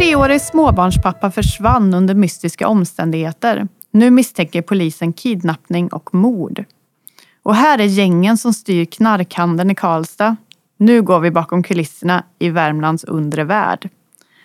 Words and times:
treårig 0.00 0.40
småbarnspappa 0.40 1.30
försvann 1.30 1.94
under 1.94 2.14
mystiska 2.14 2.68
omständigheter. 2.68 3.68
Nu 3.90 4.10
misstänker 4.10 4.62
polisen 4.62 5.12
kidnappning 5.12 5.88
och 5.88 6.14
mord. 6.14 6.64
Och 7.42 7.54
här 7.54 7.78
är 7.78 7.84
gängen 7.84 8.38
som 8.38 8.52
styr 8.52 8.84
knarkhandeln 8.84 9.70
i 9.70 9.74
Karlstad. 9.74 10.36
Nu 10.76 11.02
går 11.02 11.20
vi 11.20 11.30
bakom 11.30 11.62
kulisserna 11.62 12.24
i 12.38 12.50
Värmlands 12.50 13.04
undre 13.04 13.44
värld. 13.44 13.88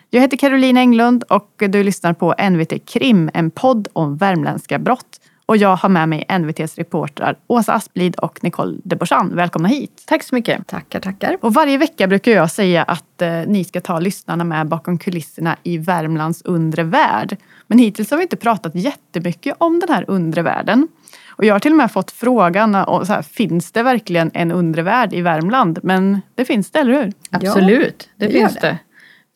Jag 0.09 0.21
heter 0.21 0.37
Caroline 0.37 0.77
Englund 0.77 1.23
och 1.23 1.53
du 1.57 1.83
lyssnar 1.83 2.13
på 2.13 2.35
NVT 2.49 2.85
Krim, 2.85 3.29
en 3.33 3.51
podd 3.51 3.87
om 3.93 4.17
värmländska 4.17 4.79
brott. 4.79 5.19
Och 5.47 5.57
jag 5.57 5.75
har 5.75 5.89
med 5.89 6.09
mig 6.09 6.25
NVTs 6.39 6.77
reportrar 6.77 7.37
Åsa 7.47 7.73
Asplid 7.73 8.15
och 8.15 8.43
Nicole 8.43 8.77
de 8.83 8.95
Borsan. 8.95 9.35
Välkomna 9.35 9.67
hit! 9.67 10.03
Tack 10.07 10.23
så 10.23 10.35
mycket! 10.35 10.67
Tackar, 10.67 10.99
tackar! 10.99 11.37
Och 11.41 11.53
varje 11.53 11.77
vecka 11.77 12.07
brukar 12.07 12.31
jag 12.31 12.51
säga 12.51 12.83
att 12.83 13.21
eh, 13.21 13.41
ni 13.47 13.63
ska 13.63 13.81
ta 13.81 13.99
lyssnarna 13.99 14.43
med 14.43 14.67
bakom 14.67 14.97
kulisserna 14.97 15.57
i 15.63 15.77
Värmlands 15.77 16.41
undre 16.41 16.83
värld. 16.83 17.37
Men 17.67 17.79
hittills 17.79 18.11
har 18.11 18.17
vi 18.17 18.23
inte 18.23 18.35
pratat 18.35 18.75
jättemycket 18.75 19.55
om 19.57 19.79
den 19.79 19.89
här 19.89 20.05
undre 20.07 20.41
världen. 20.41 20.87
Och 21.27 21.45
jag 21.45 21.53
har 21.53 21.59
till 21.59 21.71
och 21.71 21.77
med 21.77 21.91
fått 21.91 22.11
frågan, 22.11 22.75
och 22.75 23.07
så 23.07 23.13
här, 23.13 23.21
finns 23.21 23.71
det 23.71 23.83
verkligen 23.83 24.31
en 24.33 24.51
undre 24.51 24.81
värld 24.81 25.13
i 25.13 25.21
Värmland? 25.21 25.79
Men 25.83 26.21
det 26.35 26.45
finns 26.45 26.71
det, 26.71 26.79
eller 26.79 26.93
hur? 26.93 27.13
Absolut, 27.31 28.09
det, 28.15 28.25
det 28.25 28.31
finns 28.33 28.53
det. 28.53 28.59
det. 28.61 28.77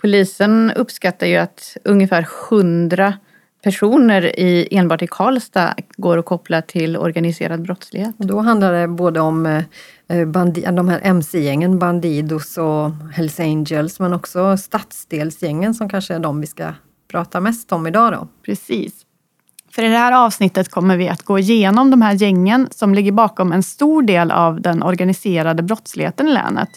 Polisen 0.02 0.72
uppskattar 0.76 1.28
ju 1.28 1.38
att 1.38 1.78
ungefär 1.84 2.28
100 2.52 3.14
personer 3.64 4.40
i, 4.40 4.68
enbart 4.72 5.02
i 5.02 5.08
Karlstad 5.08 5.74
går 5.98 6.18
att 6.18 6.26
koppla 6.26 6.62
till 6.62 6.98
organiserad 6.98 7.62
brottslighet. 7.62 8.16
Och 8.18 8.26
då 8.26 8.40
handlar 8.40 8.74
det 8.74 8.88
både 8.88 9.20
om 9.20 9.46
eh, 10.08 10.26
bandi, 10.26 10.62
de 10.62 10.90
här 10.90 11.00
mc-gängen, 11.04 11.80
Bandidos 11.80 12.58
och 12.58 12.92
Hells 13.14 13.40
Angels, 13.40 14.00
men 14.00 14.14
också 14.14 14.58
stadsdelsgängen 14.58 15.74
som 15.74 15.90
kanske 15.90 16.14
är 16.14 16.20
de 16.20 16.42
vi 16.42 16.48
ska 16.48 16.74
prata 17.12 17.40
mest 17.40 17.72
om 17.72 17.88
idag. 17.88 18.14
Då. 18.14 18.28
Precis. 18.46 18.94
För 19.72 19.84
i 19.84 19.88
det 19.88 19.98
här 19.98 20.26
avsnittet 20.26 20.70
kommer 20.72 20.98
vi 20.98 21.10
att 21.10 21.24
gå 21.24 21.40
igenom 21.40 21.92
de 21.92 22.02
här 22.02 22.14
gängen 22.14 22.68
som 22.72 22.94
ligger 22.94 23.12
bakom 23.12 23.52
en 23.52 23.64
stor 23.64 24.02
del 24.02 24.32
av 24.32 24.62
den 24.62 24.84
organiserade 24.84 25.64
brottsligheten 25.64 26.28
i 26.28 26.32
länet. 26.32 26.70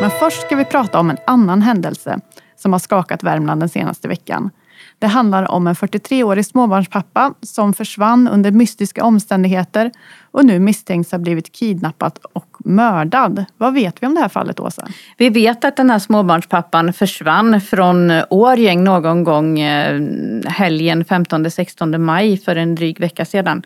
Men 0.00 0.10
först 0.10 0.40
ska 0.42 0.56
vi 0.56 0.64
prata 0.64 0.98
om 0.98 1.10
en 1.10 1.16
annan 1.26 1.62
händelse 1.62 2.20
som 2.56 2.72
har 2.72 2.78
skakat 2.78 3.22
Värmland 3.22 3.62
den 3.62 3.68
senaste 3.68 4.08
veckan. 4.08 4.50
Det 4.98 5.06
handlar 5.06 5.50
om 5.50 5.66
en 5.66 5.74
43-årig 5.74 6.46
småbarnspappa 6.46 7.34
som 7.42 7.74
försvann 7.74 8.28
under 8.28 8.50
mystiska 8.50 9.04
omständigheter 9.04 9.90
och 10.30 10.44
nu 10.44 10.58
misstänks 10.58 11.12
ha 11.12 11.18
blivit 11.18 11.52
kidnappad 11.52 12.18
och 12.32 12.56
mördad. 12.58 13.44
Vad 13.56 13.74
vet 13.74 14.02
vi 14.02 14.06
om 14.06 14.14
det 14.14 14.20
här 14.20 14.28
fallet, 14.28 14.60
Åsa? 14.60 14.88
Vi 15.16 15.28
vet 15.28 15.64
att 15.64 15.76
den 15.76 15.90
här 15.90 15.98
småbarnspappan 15.98 16.92
försvann 16.92 17.60
från 17.60 18.12
Årjäng 18.30 18.84
någon 18.84 19.24
gång 19.24 19.60
eh, 19.60 20.00
helgen 20.46 21.04
15-16 21.04 21.98
maj 21.98 22.38
för 22.38 22.56
en 22.56 22.74
dryg 22.74 23.00
vecka 23.00 23.24
sedan. 23.24 23.62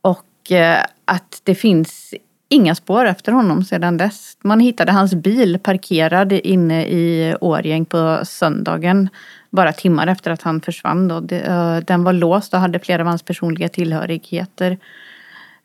Och 0.00 0.52
eh, 0.52 0.84
att 1.04 1.40
det 1.42 1.54
finns 1.54 2.14
inga 2.48 2.74
spår 2.74 3.06
efter 3.06 3.32
honom 3.32 3.64
sedan 3.64 3.96
dess. 3.96 4.36
Man 4.42 4.60
hittade 4.60 4.92
hans 4.92 5.14
bil 5.14 5.58
parkerad 5.58 6.32
inne 6.32 6.86
i 6.86 7.36
Årgäng 7.40 7.84
på 7.84 8.20
söndagen 8.24 9.08
bara 9.54 9.72
timmar 9.72 10.06
efter 10.06 10.30
att 10.30 10.42
han 10.42 10.60
försvann. 10.60 11.08
Då. 11.08 11.36
Eh, 11.36 11.76
den 11.76 12.04
var 12.04 12.12
låst 12.12 12.54
och 12.54 12.60
hade 12.60 12.78
flera 12.78 13.02
av 13.02 13.08
hans 13.08 13.22
personliga 13.22 13.68
tillhörigheter 13.68 14.78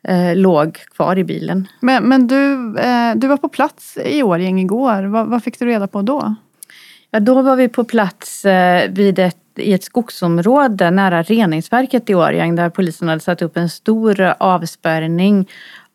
eh, 0.03 0.35
låg 0.35 0.77
kvar 0.95 1.17
i 1.17 1.23
bilen. 1.23 1.67
Men, 1.79 2.03
men 2.03 2.27
du, 2.27 2.53
eh, 2.79 3.15
du 3.15 3.27
var 3.27 3.37
på 3.37 3.49
plats 3.49 3.97
i 4.05 4.23
Årgäng 4.23 4.59
igår. 4.59 5.03
Vad, 5.03 5.27
vad, 5.27 5.43
fick 5.43 5.59
du 5.59 5.65
reda 5.65 5.87
på 5.87 6.01
då? 6.01 6.35
Ja, 7.11 7.19
då 7.19 7.41
var 7.41 7.55
vi 7.55 7.67
på 7.67 7.83
plats 7.83 8.45
vid 8.89 9.19
ett, 9.19 9.37
i 9.55 9.73
ett 9.73 9.83
skogsområde 9.83 10.91
nära 10.91 11.23
reningsverket 11.23 12.09
i 12.09 12.15
Årjäng 12.15 12.55
där 12.55 12.69
polisen 12.69 13.07
hade 13.07 13.19
satt 13.19 13.41
upp 13.41 13.57
en 13.57 13.69
stor 13.69 14.33
avspärrning 14.39 15.47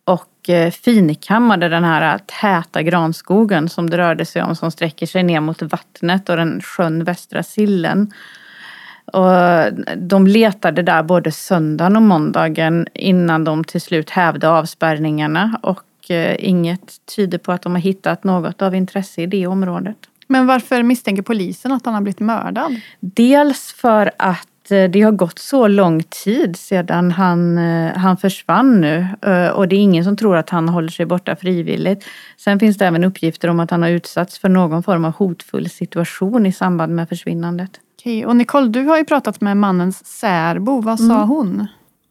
och 0.05 0.51
eh, 0.51 0.71
finkammade 0.71 1.69
den 1.69 1.85
här 1.85 2.19
täta 2.19 2.83
granskogen 2.83 3.69
som 3.69 3.91
det 3.91 3.99
rörde 3.99 4.25
sig 4.25 4.43
om 4.43 4.57
som 4.57 4.71
sträcker 4.71 5.07
sig 5.07 5.23
ner 5.23 5.41
mot 5.41 5.63
vattnet 5.63 6.29
och 6.29 6.37
den 6.37 6.61
sjön 6.61 7.05
Västra 7.05 7.43
Sillen. 7.43 8.13
Och 9.05 9.73
de 9.97 10.27
letade 10.27 10.83
där 10.83 11.03
både 11.03 11.33
söndagen 11.33 11.97
och 11.97 12.03
måndagen 12.03 12.87
innan 12.95 13.45
de 13.45 13.65
till 13.65 13.81
slut 13.81 14.11
hävde 14.11 14.49
avspärrningarna 14.49 15.61
och 15.63 16.11
eh, 16.11 16.37
inget 16.39 17.07
tyder 17.17 17.39
på 17.39 17.53
att 17.53 17.63
de 17.63 17.73
har 17.73 17.81
hittat 17.81 18.25
något 18.25 18.63
av 18.63 18.75
intresse 18.75 19.23
i 19.23 19.27
det 19.27 19.47
området. 19.47 19.97
Men 20.27 20.47
varför 20.47 20.83
misstänker 20.83 21.23
polisen 21.23 21.73
att 21.73 21.85
han 21.85 21.95
har 21.95 22.01
blivit 22.01 22.21
mördad? 22.21 22.81
Dels 23.01 23.73
för 23.73 24.11
att 24.17 24.49
Eh, 24.71 24.91
det 24.91 25.03
har 25.03 25.13
gått 25.13 25.39
så 25.39 25.69
lång 25.69 26.03
tid 26.03 26.57
sedan 26.57 27.11
han, 27.11 27.59
eh, 27.59 27.97
han 27.97 28.17
försvann 28.17 28.81
nu 28.81 29.07
eh, 29.23 29.49
och 29.49 29.69
det 29.69 29.77
är 29.77 29.81
ingen 29.81 30.05
som 30.05 30.17
tror 30.17 30.37
att 30.37 30.51
han 30.51 30.69
håller 30.69 30.89
sig 30.89 31.07
borta 31.07 31.37
frivilligt. 31.37 32.05
Sen 32.37 32.61
finns 32.61 32.79
det 32.79 32.87
även 32.87 33.05
uppgifter 33.05 33.49
om 33.49 33.61
att 33.61 33.71
han 33.71 33.83
har 33.83 33.91
utsatts 33.91 34.39
för 34.39 34.49
någon 34.49 34.83
form 34.83 35.05
av 35.05 35.13
hotfull 35.13 35.71
situation 35.71 36.47
i 36.47 36.53
samband 36.53 36.95
med 36.95 37.09
försvinnandet. 37.09 37.71
Okej, 37.99 38.27
och 38.27 38.37
Nicole, 38.37 38.69
du 38.69 38.85
har 38.85 38.99
ju 38.99 39.05
pratat 39.05 39.41
med 39.41 39.57
mannens 39.57 40.07
särbo. 40.07 40.81
Vad 40.81 40.99
sa 40.99 41.15
mm. 41.15 41.29
hon? 41.29 41.67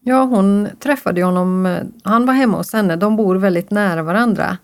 Ja, 0.05 0.23
hon 0.23 0.67
träffade 0.79 1.23
honom. 1.23 1.77
Han 2.03 2.25
var 2.25 2.33
hemma 2.33 2.57
hos 2.57 2.73
henne. 2.73 2.95
De 2.95 3.15
bor 3.15 3.35
väldigt 3.35 3.71
nära 3.71 4.03
varandra 4.03 4.57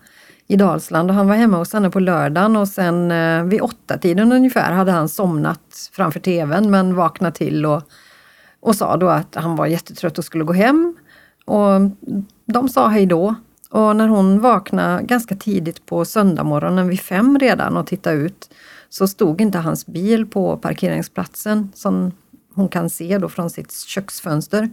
i 0.50 0.56
Dalsland 0.56 1.10
och 1.10 1.16
han 1.16 1.28
var 1.28 1.34
hemma 1.34 1.56
hos 1.56 1.72
henne 1.72 1.90
på 1.90 2.00
lördagen 2.00 2.56
och 2.56 2.68
sen 2.68 3.10
eh, 3.10 3.44
vid 3.44 3.60
åtta 3.60 3.98
tiden 3.98 4.32
ungefär 4.32 4.72
hade 4.72 4.92
han 4.92 5.08
somnat 5.08 5.90
framför 5.92 6.20
tvn 6.20 6.70
men 6.70 6.94
vaknat 6.94 7.34
till 7.34 7.66
och, 7.66 7.82
och 8.60 8.76
sa 8.76 8.96
då 8.96 9.08
att 9.08 9.34
han 9.34 9.56
var 9.56 9.66
jättetrött 9.66 10.18
och 10.18 10.24
skulle 10.24 10.44
gå 10.44 10.52
hem. 10.52 10.96
Och 11.44 11.80
de 12.46 12.68
sa 12.68 12.88
hej 12.88 13.06
då. 13.06 13.34
Och 13.70 13.96
när 13.96 14.08
hon 14.08 14.40
vaknade 14.40 15.02
ganska 15.02 15.36
tidigt 15.36 15.86
på 15.86 16.04
söndagmorgonen 16.04 16.88
vid 16.88 17.00
fem 17.00 17.38
redan 17.38 17.76
och 17.76 17.86
tittade 17.86 18.16
ut 18.16 18.50
så 18.88 19.08
stod 19.08 19.40
inte 19.40 19.58
hans 19.58 19.86
bil 19.86 20.26
på 20.26 20.56
parkeringsplatsen 20.56 21.72
som 21.74 22.12
hon 22.54 22.68
kan 22.68 22.90
se 22.90 23.18
då 23.18 23.28
från 23.28 23.50
sitt 23.50 23.72
köksfönster. 23.72 24.70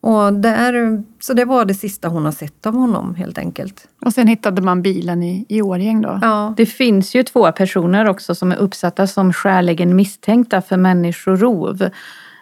Och 0.00 0.32
där, 0.32 1.02
så 1.20 1.34
det 1.34 1.44
var 1.44 1.64
det 1.64 1.74
sista 1.74 2.08
hon 2.08 2.24
har 2.24 2.32
sett 2.32 2.66
av 2.66 2.74
honom 2.74 3.14
helt 3.14 3.38
enkelt. 3.38 3.88
Och 4.00 4.12
sen 4.12 4.26
hittade 4.26 4.62
man 4.62 4.82
bilen 4.82 5.22
i, 5.22 5.46
i 5.48 5.62
Årjäng 5.62 6.02
då? 6.02 6.18
Ja. 6.22 6.54
Det 6.56 6.66
finns 6.66 7.14
ju 7.14 7.22
två 7.22 7.52
personer 7.52 8.08
också 8.08 8.34
som 8.34 8.52
är 8.52 8.56
uppsatta 8.56 9.06
som 9.06 9.32
skäligen 9.32 9.96
misstänkta 9.96 10.62
för 10.62 10.76
människorov. 10.76 11.88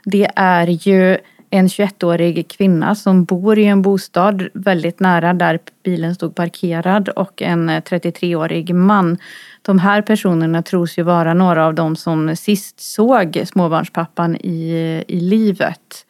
Det 0.05 0.31
är 0.37 0.67
ju 0.67 1.19
en 1.51 1.67
21-årig 1.67 2.49
kvinna 2.49 2.95
som 2.95 3.25
bor 3.25 3.59
i 3.59 3.65
en 3.65 3.83
bostad 3.83 4.49
väldigt 4.55 5.01
nära 5.01 5.35
där 5.35 5.59
bilen 5.85 6.15
stod 6.15 6.35
parkerad 6.35 7.09
och 7.09 7.43
en 7.43 7.71
33-årig 7.71 8.75
man. 8.75 9.19
De 9.63 9.79
här 9.79 10.03
personerna 10.03 10.63
tros 10.63 10.99
ju 10.99 11.03
vara 11.03 11.35
några 11.35 11.67
av 11.67 11.75
de 11.75 11.97
som 11.97 12.37
sist 12.37 12.81
såg 12.81 13.43
småbarnspappan 13.47 14.37
i, 14.37 15.05
i 15.09 15.21
livet. 15.21 16.06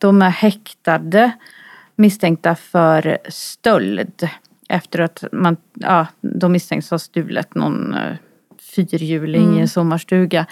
De 0.00 0.22
är 0.22 0.30
häktade 0.30 1.32
misstänkta 1.96 2.54
för 2.54 3.18
stöld 3.28 4.28
efter 4.68 4.98
att 4.98 5.24
man, 5.32 5.56
ja, 5.74 6.06
de 6.20 6.52
misstänks 6.52 6.90
ha 6.90 6.98
stulit 6.98 7.54
någon 7.54 7.94
eh, 7.94 8.16
fyrhjuling 8.74 9.44
mm. 9.44 9.58
i 9.58 9.60
en 9.60 9.68
sommarstuga. 9.68 10.46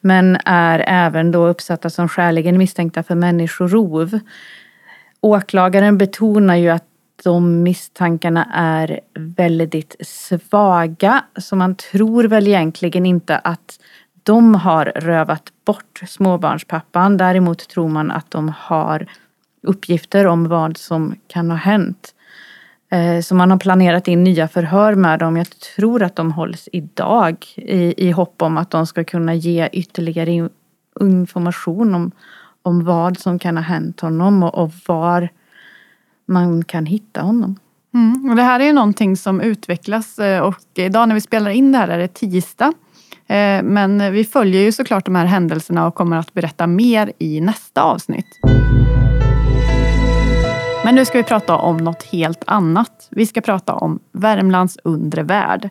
Men 0.00 0.38
är 0.44 0.84
även 0.86 1.32
då 1.32 1.46
uppsatta 1.46 1.90
som 1.90 2.08
skäligen 2.08 2.58
misstänkta 2.58 3.02
för 3.02 3.14
människorov. 3.14 4.18
Åklagaren 5.20 5.98
betonar 5.98 6.56
ju 6.56 6.68
att 6.68 6.84
de 7.22 7.62
misstankarna 7.62 8.48
är 8.54 9.00
väldigt 9.14 9.96
svaga. 10.00 11.24
Så 11.36 11.56
man 11.56 11.74
tror 11.74 12.24
väl 12.24 12.48
egentligen 12.48 13.06
inte 13.06 13.38
att 13.38 13.78
de 14.24 14.54
har 14.54 14.84
rövat 14.84 15.52
bort 15.64 16.00
småbarnspappan. 16.06 17.16
Däremot 17.16 17.68
tror 17.68 17.88
man 17.88 18.10
att 18.10 18.30
de 18.30 18.52
har 18.58 19.06
uppgifter 19.62 20.26
om 20.26 20.48
vad 20.48 20.76
som 20.76 21.14
kan 21.26 21.50
ha 21.50 21.56
hänt. 21.56 22.14
Eh, 22.90 23.20
så 23.20 23.34
man 23.34 23.50
har 23.50 23.58
planerat 23.58 24.08
in 24.08 24.24
nya 24.24 24.48
förhör 24.48 24.94
med 24.94 25.18
dem. 25.18 25.36
Jag 25.36 25.46
tror 25.50 26.02
att 26.02 26.16
de 26.16 26.32
hålls 26.32 26.68
idag 26.72 27.46
i, 27.56 28.06
i 28.08 28.10
hopp 28.10 28.42
om 28.42 28.58
att 28.58 28.70
de 28.70 28.86
ska 28.86 29.04
kunna 29.04 29.34
ge 29.34 29.68
ytterligare 29.72 30.48
information 31.00 31.94
om, 31.94 32.10
om 32.62 32.84
vad 32.84 33.18
som 33.18 33.38
kan 33.38 33.56
ha 33.56 33.64
hänt 33.64 34.00
honom 34.00 34.42
och, 34.42 34.54
och 34.54 34.70
var 34.86 35.28
man 36.26 36.64
kan 36.64 36.86
hitta 36.86 37.20
honom. 37.20 37.56
Mm. 37.94 38.30
Och 38.30 38.36
det 38.36 38.42
här 38.42 38.60
är 38.60 38.64
ju 38.64 38.72
någonting 38.72 39.16
som 39.16 39.40
utvecklas 39.40 40.18
eh, 40.18 40.40
och 40.40 40.56
idag 40.74 41.08
när 41.08 41.14
vi 41.14 41.20
spelar 41.20 41.50
in 41.50 41.72
det 41.72 41.78
här 41.78 41.88
är 41.88 41.98
det 41.98 42.14
tisdag. 42.14 42.72
Eh, 43.26 43.62
men 43.62 44.12
vi 44.12 44.24
följer 44.24 44.62
ju 44.62 44.72
såklart 44.72 45.04
de 45.04 45.14
här 45.14 45.26
händelserna 45.26 45.86
och 45.86 45.94
kommer 45.94 46.16
att 46.16 46.34
berätta 46.34 46.66
mer 46.66 47.12
i 47.18 47.40
nästa 47.40 47.82
avsnitt. 47.82 48.26
Men 50.84 50.94
nu 50.94 51.04
ska 51.04 51.18
vi 51.18 51.24
prata 51.24 51.56
om 51.56 51.76
något 51.76 52.02
helt 52.02 52.42
annat. 52.46 53.08
Vi 53.10 53.26
ska 53.26 53.40
prata 53.40 53.74
om 53.74 54.00
Värmlands 54.12 54.78
undre 54.84 55.22
värld. 55.22 55.68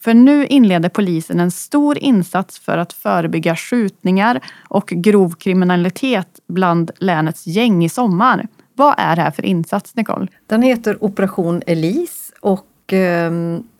För 0.00 0.14
nu 0.14 0.46
inleder 0.46 0.88
polisen 0.88 1.40
en 1.40 1.50
stor 1.50 1.98
insats 1.98 2.58
för 2.58 2.78
att 2.78 2.92
förebygga 2.92 3.56
skjutningar 3.56 4.40
och 4.68 4.86
grov 4.86 5.34
kriminalitet 5.34 6.28
bland 6.48 6.90
länets 6.98 7.46
gäng 7.46 7.84
i 7.84 7.88
sommar. 7.88 8.48
Vad 8.74 8.94
är 8.98 9.16
det 9.16 9.22
här 9.22 9.30
för 9.30 9.44
insats, 9.44 9.96
Nicole? 9.96 10.26
Den 10.46 10.62
heter 10.62 11.04
Operation 11.04 11.62
Elise 11.66 12.32
och 12.40 12.92
eh, 12.92 13.32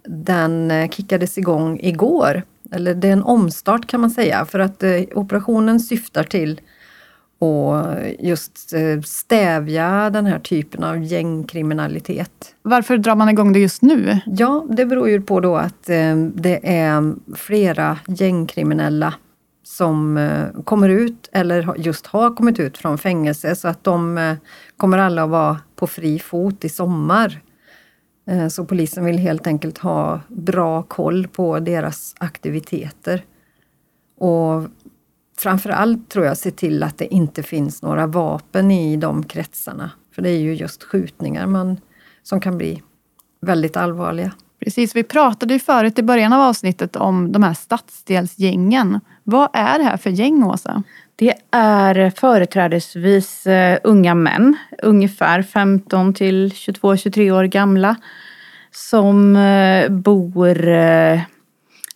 den 0.08 0.88
kickades 0.90 1.38
igång 1.38 1.78
igår. 1.82 2.42
Eller 2.72 2.94
det 2.94 3.08
är 3.08 3.12
en 3.12 3.22
omstart 3.22 3.86
kan 3.86 4.00
man 4.00 4.10
säga 4.10 4.44
för 4.44 4.58
att 4.58 4.82
eh, 4.82 5.02
operationen 5.14 5.80
syftar 5.80 6.24
till 6.24 6.60
och 7.38 7.84
just 8.18 8.72
eh, 8.72 9.00
stävja 9.00 10.10
den 10.10 10.26
här 10.26 10.38
typen 10.38 10.84
av 10.84 11.04
gängkriminalitet. 11.04 12.54
Varför 12.62 12.98
drar 12.98 13.16
man 13.16 13.28
igång 13.28 13.52
det 13.52 13.58
just 13.58 13.82
nu? 13.82 14.20
Ja, 14.26 14.66
det 14.70 14.86
beror 14.86 15.08
ju 15.08 15.22
på 15.22 15.40
då 15.40 15.56
att 15.56 15.88
eh, 15.88 16.16
det 16.34 16.60
är 16.62 17.14
flera 17.36 17.98
gängkriminella 18.06 19.14
som 19.62 20.16
eh, 20.16 20.62
kommer 20.64 20.88
ut 20.88 21.28
eller 21.32 21.74
just 21.78 22.06
har 22.06 22.34
kommit 22.34 22.60
ut 22.60 22.78
från 22.78 22.98
fängelse 22.98 23.56
så 23.56 23.68
att 23.68 23.84
de 23.84 24.36
kommer 24.76 24.98
alla 24.98 25.24
att 25.24 25.30
vara 25.30 25.60
på 25.76 25.86
fri 25.86 26.18
fot 26.18 26.64
i 26.64 26.68
sommar. 26.68 27.40
Eh, 28.26 28.48
så 28.48 28.64
polisen 28.64 29.04
vill 29.04 29.18
helt 29.18 29.46
enkelt 29.46 29.78
ha 29.78 30.20
bra 30.28 30.82
koll 30.82 31.28
på 31.28 31.60
deras 31.60 32.14
aktiviteter. 32.18 33.24
Och 34.18 34.62
framförallt 35.38 36.08
tror 36.08 36.26
jag 36.26 36.36
se 36.36 36.50
till 36.50 36.82
att 36.82 36.98
det 36.98 37.14
inte 37.14 37.42
finns 37.42 37.82
några 37.82 38.06
vapen 38.06 38.70
i 38.70 38.96
de 38.96 39.24
kretsarna. 39.24 39.90
För 40.14 40.22
det 40.22 40.30
är 40.30 40.38
ju 40.38 40.54
just 40.54 40.82
skjutningar 40.82 41.46
man, 41.46 41.80
som 42.22 42.40
kan 42.40 42.58
bli 42.58 42.82
väldigt 43.40 43.76
allvarliga. 43.76 44.32
Precis, 44.64 44.96
vi 44.96 45.02
pratade 45.02 45.54
ju 45.54 45.60
förut 45.60 45.98
i 45.98 46.02
början 46.02 46.32
av 46.32 46.40
avsnittet 46.40 46.96
om 46.96 47.32
de 47.32 47.42
här 47.42 47.54
stadsdelsgängen. 47.54 49.00
Vad 49.22 49.48
är 49.52 49.78
det 49.78 49.84
här 49.84 49.96
för 49.96 50.10
gäng, 50.10 50.44
Åsa? 50.44 50.82
Det 51.18 51.34
är 51.50 52.10
företrädesvis 52.10 53.46
eh, 53.46 53.78
unga 53.84 54.14
män, 54.14 54.56
ungefär 54.82 55.42
15 55.42 56.14
till 56.14 56.48
22-23 56.48 57.30
år 57.30 57.44
gamla, 57.44 57.96
som 58.70 59.36
eh, 59.36 59.88
bor 59.88 60.68
eh, 60.68 61.20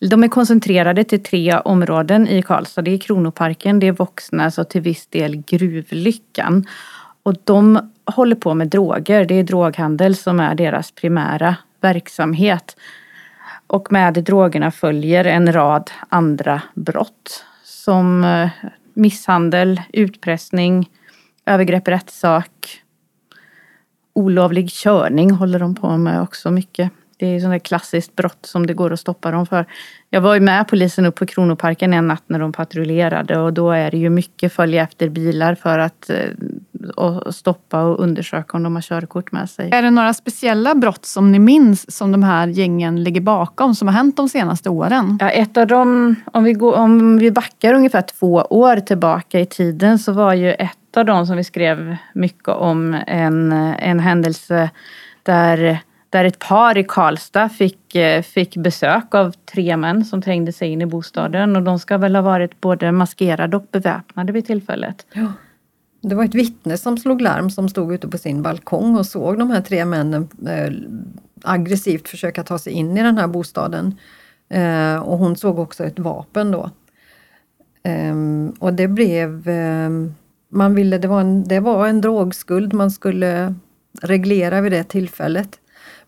de 0.00 0.24
är 0.24 0.28
koncentrerade 0.28 1.04
till 1.04 1.22
tre 1.22 1.58
områden 1.58 2.28
i 2.28 2.42
Karlstad. 2.42 2.82
Det 2.82 2.90
är 2.90 2.98
Kronoparken, 2.98 3.78
det 3.78 3.86
är 3.86 3.92
Våxnäs 3.92 4.58
och 4.58 4.68
till 4.68 4.80
viss 4.80 5.06
del 5.06 5.36
Gruvlyckan. 5.36 6.66
Och 7.22 7.34
de 7.44 7.90
håller 8.04 8.36
på 8.36 8.54
med 8.54 8.68
droger. 8.68 9.24
Det 9.24 9.34
är 9.34 9.42
droghandel 9.42 10.16
som 10.16 10.40
är 10.40 10.54
deras 10.54 10.92
primära 10.92 11.56
verksamhet. 11.80 12.76
Och 13.66 13.92
med 13.92 14.14
drogerna 14.14 14.70
följer 14.70 15.24
en 15.24 15.52
rad 15.52 15.90
andra 16.08 16.62
brott 16.74 17.44
som 17.64 18.24
misshandel, 19.00 19.80
utpressning, 19.92 20.90
övergrepp 21.46 21.88
i 21.88 21.90
rättssak, 21.90 22.82
olovlig 24.12 24.70
körning 24.70 25.30
håller 25.30 25.58
de 25.58 25.74
på 25.74 25.96
med 25.96 26.22
också 26.22 26.50
mycket. 26.50 26.90
Det 27.16 27.26
är 27.26 27.38
ju 27.38 27.56
ett 27.56 27.62
klassiskt 27.62 28.16
brott 28.16 28.46
som 28.46 28.66
det 28.66 28.74
går 28.74 28.92
att 28.92 29.00
stoppa 29.00 29.30
dem 29.30 29.46
för. 29.46 29.66
Jag 30.10 30.20
var 30.20 30.34
ju 30.34 30.40
med 30.40 30.68
polisen 30.68 31.06
upp 31.06 31.14
på 31.14 31.26
Kronoparken 31.26 31.94
en 31.94 32.08
natt 32.08 32.22
när 32.26 32.38
de 32.38 32.52
patrullerade 32.52 33.38
och 33.38 33.52
då 33.52 33.70
är 33.70 33.90
det 33.90 33.96
ju 33.96 34.10
mycket 34.10 34.52
följa 34.52 34.82
efter 34.82 35.08
bilar 35.08 35.54
för 35.54 35.78
att 35.78 36.10
eh, 36.10 36.16
och 36.96 37.34
stoppa 37.34 37.82
och 37.82 38.00
undersöka 38.00 38.56
om 38.56 38.62
de 38.62 38.74
har 38.74 38.82
körkort 38.82 39.32
med 39.32 39.50
sig. 39.50 39.70
Är 39.72 39.82
det 39.82 39.90
några 39.90 40.14
speciella 40.14 40.74
brott 40.74 41.06
som 41.06 41.32
ni 41.32 41.38
minns 41.38 41.96
som 41.96 42.12
de 42.12 42.22
här 42.22 42.46
gängen 42.46 43.02
ligger 43.02 43.20
bakom 43.20 43.74
som 43.74 43.88
har 43.88 43.94
hänt 43.94 44.16
de 44.16 44.28
senaste 44.28 44.70
åren? 44.70 45.18
Ja, 45.20 45.30
ett 45.30 45.56
av 45.56 45.66
dem, 45.66 46.14
om 46.32 46.44
vi, 46.44 46.52
går, 46.52 46.74
om 46.74 47.18
vi 47.18 47.30
backar 47.30 47.74
ungefär 47.74 48.02
två 48.02 48.34
år 48.34 48.76
tillbaka 48.76 49.40
i 49.40 49.46
tiden 49.46 49.98
så 49.98 50.12
var 50.12 50.34
ju 50.34 50.52
ett 50.52 50.96
av 50.96 51.04
dem 51.04 51.26
som 51.26 51.36
vi 51.36 51.44
skrev 51.44 51.96
mycket 52.14 52.48
om 52.48 52.96
en, 53.06 53.52
en 53.52 54.00
händelse 54.00 54.70
där 55.22 55.80
där 56.10 56.24
ett 56.24 56.38
par 56.38 56.78
i 56.78 56.84
Karlstad 56.84 57.48
fick, 57.48 57.94
eh, 57.94 58.22
fick 58.22 58.56
besök 58.56 59.14
av 59.14 59.32
tre 59.54 59.76
män 59.76 60.04
som 60.04 60.22
trängde 60.22 60.52
sig 60.52 60.68
in 60.68 60.82
i 60.82 60.86
bostaden 60.86 61.56
och 61.56 61.62
de 61.62 61.78
ska 61.78 61.98
väl 61.98 62.14
ha 62.14 62.22
varit 62.22 62.60
både 62.60 62.92
maskerade 62.92 63.56
och 63.56 63.66
beväpnade 63.72 64.32
vid 64.32 64.46
tillfället. 64.46 65.06
Ja. 65.12 65.26
Det 66.00 66.14
var 66.14 66.24
ett 66.24 66.34
vittne 66.34 66.76
som 66.76 66.98
slog 66.98 67.20
larm 67.20 67.50
som 67.50 67.68
stod 67.68 67.94
ute 67.94 68.08
på 68.08 68.18
sin 68.18 68.42
balkong 68.42 68.96
och 68.96 69.06
såg 69.06 69.38
de 69.38 69.50
här 69.50 69.60
tre 69.60 69.84
männen 69.84 70.28
eh, 70.46 70.72
aggressivt 71.42 72.08
försöka 72.08 72.44
ta 72.44 72.58
sig 72.58 72.72
in 72.72 72.98
i 72.98 73.02
den 73.02 73.18
här 73.18 73.26
bostaden. 73.26 73.94
Eh, 74.48 74.96
och 74.96 75.18
hon 75.18 75.36
såg 75.36 75.58
också 75.58 75.84
ett 75.84 75.98
vapen 75.98 76.50
då. 76.50 76.70
Ehm, 77.82 78.54
och 78.58 78.74
det 78.74 78.88
blev, 78.88 79.48
ehm, 79.48 80.14
man 80.48 80.74
ville, 80.74 80.98
det 80.98 81.08
var, 81.08 81.20
en, 81.20 81.44
det 81.44 81.60
var 81.60 81.86
en 81.86 82.00
drogskuld 82.00 82.72
man 82.72 82.90
skulle 82.90 83.54
reglera 84.02 84.60
vid 84.60 84.72
det 84.72 84.84
tillfället. 84.84 85.58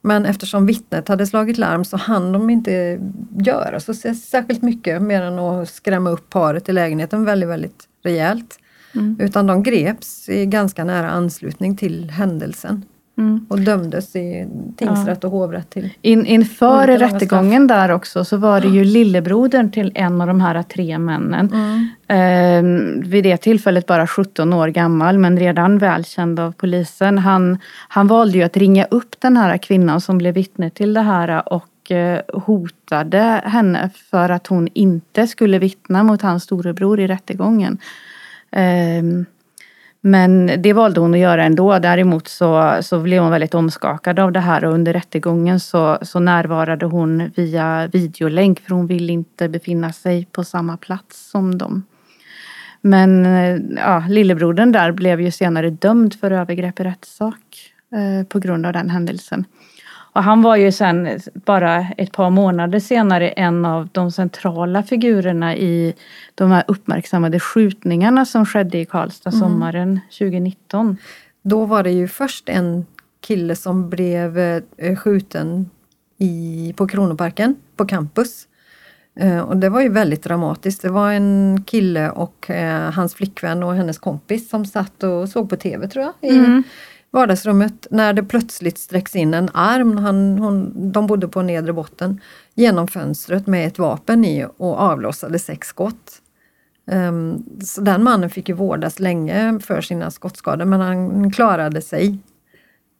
Men 0.00 0.26
eftersom 0.26 0.66
vittnet 0.66 1.08
hade 1.08 1.26
slagit 1.26 1.58
larm 1.58 1.84
så 1.84 1.96
hann 1.96 2.32
de 2.32 2.50
inte 2.50 3.00
göra 3.38 3.80
så 3.80 3.94
särskilt 3.94 4.62
mycket 4.62 5.02
mer 5.02 5.22
än 5.22 5.38
att 5.38 5.68
skrämma 5.68 6.10
upp 6.10 6.30
paret 6.30 6.68
i 6.68 6.72
lägenheten 6.72 7.24
väldigt, 7.24 7.48
väldigt 7.48 7.88
rejält. 8.02 8.58
Mm. 8.94 9.16
Utan 9.20 9.46
de 9.46 9.62
greps 9.62 10.28
i 10.28 10.46
ganska 10.46 10.84
nära 10.84 11.10
anslutning 11.10 11.76
till 11.76 12.10
händelsen. 12.10 12.84
Mm. 13.18 13.46
Och 13.48 13.60
dömdes 13.60 14.16
i 14.16 14.48
tingsrätt 14.76 15.18
ja. 15.22 15.28
och 15.28 15.32
hovrätt 15.32 15.70
till 15.70 15.90
In, 16.02 16.26
Inför 16.26 16.86
rättegången 16.86 17.66
där 17.66 17.90
också 17.90 18.24
så 18.24 18.36
var 18.36 18.60
det 18.60 18.68
ju 18.68 18.84
lillebrodern 18.84 19.70
till 19.70 19.92
en 19.94 20.20
av 20.20 20.26
de 20.26 20.40
här 20.40 20.62
tre 20.62 20.98
männen. 20.98 21.50
Mm. 21.52 21.88
Eh, 22.08 23.08
vid 23.08 23.24
det 23.24 23.36
tillfället 23.36 23.86
bara 23.86 24.06
17 24.06 24.52
år 24.52 24.68
gammal 24.68 25.18
men 25.18 25.38
redan 25.38 25.78
välkänd 25.78 26.40
av 26.40 26.52
polisen. 26.52 27.18
Han, 27.18 27.58
han 27.88 28.06
valde 28.06 28.38
ju 28.38 28.44
att 28.44 28.56
ringa 28.56 28.84
upp 28.84 29.20
den 29.20 29.36
här 29.36 29.58
kvinnan 29.58 30.00
som 30.00 30.18
blev 30.18 30.34
vittne 30.34 30.70
till 30.70 30.94
det 30.94 31.02
här 31.02 31.52
och 31.52 31.90
eh, 31.90 32.20
hotade 32.32 33.42
henne 33.44 33.90
för 34.10 34.28
att 34.28 34.46
hon 34.46 34.68
inte 34.74 35.26
skulle 35.26 35.58
vittna 35.58 36.02
mot 36.02 36.22
hans 36.22 36.42
storebror 36.42 37.00
i 37.00 37.06
rättegången. 37.06 37.78
Ehm, 38.52 39.24
men 40.00 40.62
det 40.62 40.72
valde 40.72 41.00
hon 41.00 41.14
att 41.14 41.20
göra 41.20 41.44
ändå. 41.44 41.78
Däremot 41.78 42.28
så, 42.28 42.78
så 42.80 43.00
blev 43.00 43.22
hon 43.22 43.30
väldigt 43.30 43.54
omskakad 43.54 44.18
av 44.18 44.32
det 44.32 44.40
här 44.40 44.64
och 44.64 44.74
under 44.74 44.92
rättegången 44.92 45.60
så, 45.60 45.98
så 46.02 46.20
närvarade 46.20 46.86
hon 46.86 47.30
via 47.36 47.86
videolänk 47.86 48.60
för 48.60 48.74
hon 48.74 48.86
ville 48.86 49.12
inte 49.12 49.48
befinna 49.48 49.92
sig 49.92 50.26
på 50.32 50.44
samma 50.44 50.76
plats 50.76 51.30
som 51.30 51.58
dem. 51.58 51.84
Men 52.80 53.26
eh, 53.26 53.60
ja, 53.76 54.04
lillebrodern 54.08 54.72
där 54.72 54.92
blev 54.92 55.20
ju 55.20 55.30
senare 55.30 55.70
dömd 55.70 56.14
för 56.14 56.30
övergrepp 56.30 56.80
i 56.80 56.84
rättssak 56.84 57.72
eh, 57.92 58.26
på 58.26 58.38
grund 58.38 58.66
av 58.66 58.72
den 58.72 58.90
händelsen. 58.90 59.44
Och 60.12 60.22
han 60.22 60.42
var 60.42 60.56
ju 60.56 60.72
sen 60.72 61.20
bara 61.34 61.86
ett 61.96 62.12
par 62.12 62.30
månader 62.30 62.78
senare 62.80 63.28
en 63.28 63.64
av 63.64 63.88
de 63.92 64.10
centrala 64.10 64.82
figurerna 64.82 65.56
i 65.56 65.94
de 66.34 66.50
här 66.50 66.64
uppmärksammade 66.68 67.40
skjutningarna 67.40 68.24
som 68.24 68.46
skedde 68.46 68.78
i 68.78 68.84
Karlstad 68.84 69.30
mm. 69.30 69.40
sommaren 69.40 70.00
2019. 70.18 70.96
Då 71.42 71.64
var 71.64 71.82
det 71.82 71.90
ju 71.90 72.08
först 72.08 72.48
en 72.48 72.86
kille 73.20 73.56
som 73.56 73.90
blev 73.90 74.38
eh, 74.38 74.96
skjuten 74.96 75.70
i, 76.18 76.74
på 76.76 76.86
Kronoparken, 76.86 77.56
på 77.76 77.84
campus. 77.84 78.48
Eh, 79.16 79.40
och 79.40 79.56
det 79.56 79.68
var 79.68 79.80
ju 79.80 79.88
väldigt 79.88 80.22
dramatiskt. 80.22 80.82
Det 80.82 80.88
var 80.88 81.12
en 81.12 81.62
kille 81.66 82.10
och 82.10 82.50
eh, 82.50 82.90
hans 82.90 83.14
flickvän 83.14 83.62
och 83.62 83.74
hennes 83.74 83.98
kompis 83.98 84.48
som 84.48 84.66
satt 84.66 85.02
och 85.02 85.28
såg 85.28 85.50
på 85.50 85.56
TV 85.56 85.88
tror 85.88 86.04
jag. 86.04 86.30
Mm 86.30 86.62
vardagsrummet 87.12 87.86
när 87.90 88.12
det 88.12 88.22
plötsligt 88.22 88.78
sträcks 88.78 89.16
in 89.16 89.34
en 89.34 89.48
arm, 89.54 89.96
han, 89.96 90.38
hon, 90.38 90.72
de 90.92 91.06
bodde 91.06 91.28
på 91.28 91.42
nedre 91.42 91.72
botten, 91.72 92.20
genom 92.54 92.88
fönstret 92.88 93.46
med 93.46 93.66
ett 93.66 93.78
vapen 93.78 94.24
i 94.24 94.46
och 94.56 94.80
avlossade 94.80 95.38
sex 95.38 95.68
skott. 95.68 96.22
Um, 96.86 97.44
så 97.64 97.80
den 97.80 98.04
mannen 98.04 98.30
fick 98.30 98.48
ju 98.48 98.54
vårdas 98.54 99.00
länge 99.00 99.60
för 99.60 99.80
sina 99.80 100.10
skottskador 100.10 100.64
men 100.64 100.80
han 100.80 101.30
klarade 101.32 101.82
sig. 101.82 102.18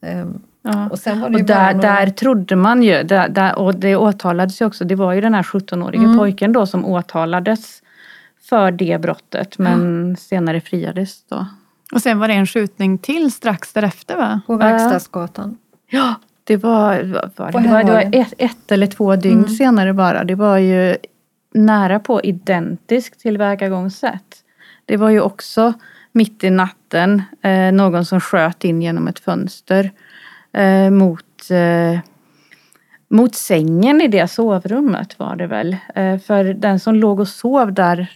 Um, 0.07 0.43
ja. 0.63 0.89
Och, 0.91 0.99
sen 0.99 1.21
var 1.21 1.31
det 1.31 1.37
och 1.37 1.45
där, 1.45 1.75
några... 1.75 1.89
där 1.89 2.11
trodde 2.11 2.57
man 2.57 2.83
ju, 2.83 3.03
där, 3.03 3.29
där, 3.29 3.59
och 3.59 3.75
det 3.75 3.97
åtalades 3.97 4.61
ju 4.61 4.65
också, 4.65 4.85
det 4.85 4.95
var 4.95 5.13
ju 5.13 5.21
den 5.21 5.35
här 5.35 5.43
17-årige 5.43 6.05
mm. 6.05 6.19
pojken 6.19 6.53
då 6.53 6.67
som 6.67 6.87
åtalades 6.87 7.83
för 8.49 8.71
det 8.71 9.01
brottet 9.01 9.59
men 9.59 10.11
ja. 10.11 10.17
senare 10.17 10.61
friades 10.61 11.25
då. 11.29 11.47
Och 11.93 12.03
sen 12.03 12.19
var 12.19 12.29
det 12.29 12.35
en 12.35 12.47
skjutning 12.47 12.99
till 12.99 13.33
strax 13.33 13.73
därefter 13.73 14.17
va? 14.17 14.41
På 14.47 14.57
Verkstadsgatan. 14.57 15.59
Ja, 15.91 16.15
det 16.45 16.57
var, 16.57 17.03
var, 17.37 17.53
det, 17.53 17.69
var, 17.69 17.85
det 17.85 17.93
var 17.93 18.09
ett, 18.13 18.35
ett, 18.39 18.73
eller 18.73 18.87
två 18.87 19.17
dygn 19.17 19.39
mm. 19.39 19.49
senare 19.49 19.93
bara. 19.93 20.25
Det 20.25 20.35
var 20.35 20.59
ju 20.59 20.97
nära 21.55 21.99
på 21.99 22.23
identiskt 22.23 23.21
tillvägagångssätt. 23.21 24.37
Det 24.85 24.97
var 24.97 25.11
ju 25.11 25.21
också 25.21 25.73
mitt 26.13 26.45
i 26.45 26.51
natten 26.51 26.83
natten 26.93 27.23
eh, 27.43 27.73
någon 27.73 28.05
som 28.05 28.21
sköt 28.21 28.65
in 28.65 28.83
genom 28.83 29.09
ett 29.09 29.19
fönster 29.19 29.91
eh, 30.53 30.91
mot, 30.91 31.51
eh, 31.51 32.01
mot 33.09 33.35
sängen 33.35 34.01
i 34.01 34.09
det 34.09 34.29
sovrummet 34.29 35.19
var 35.19 35.37
det 35.37 35.47
väl. 35.47 35.77
Eh, 35.95 36.19
för 36.19 36.45
den 36.45 36.81
som 36.81 36.95
låg 36.95 37.21
och 37.21 37.29
sov 37.29 37.73
där 37.73 38.11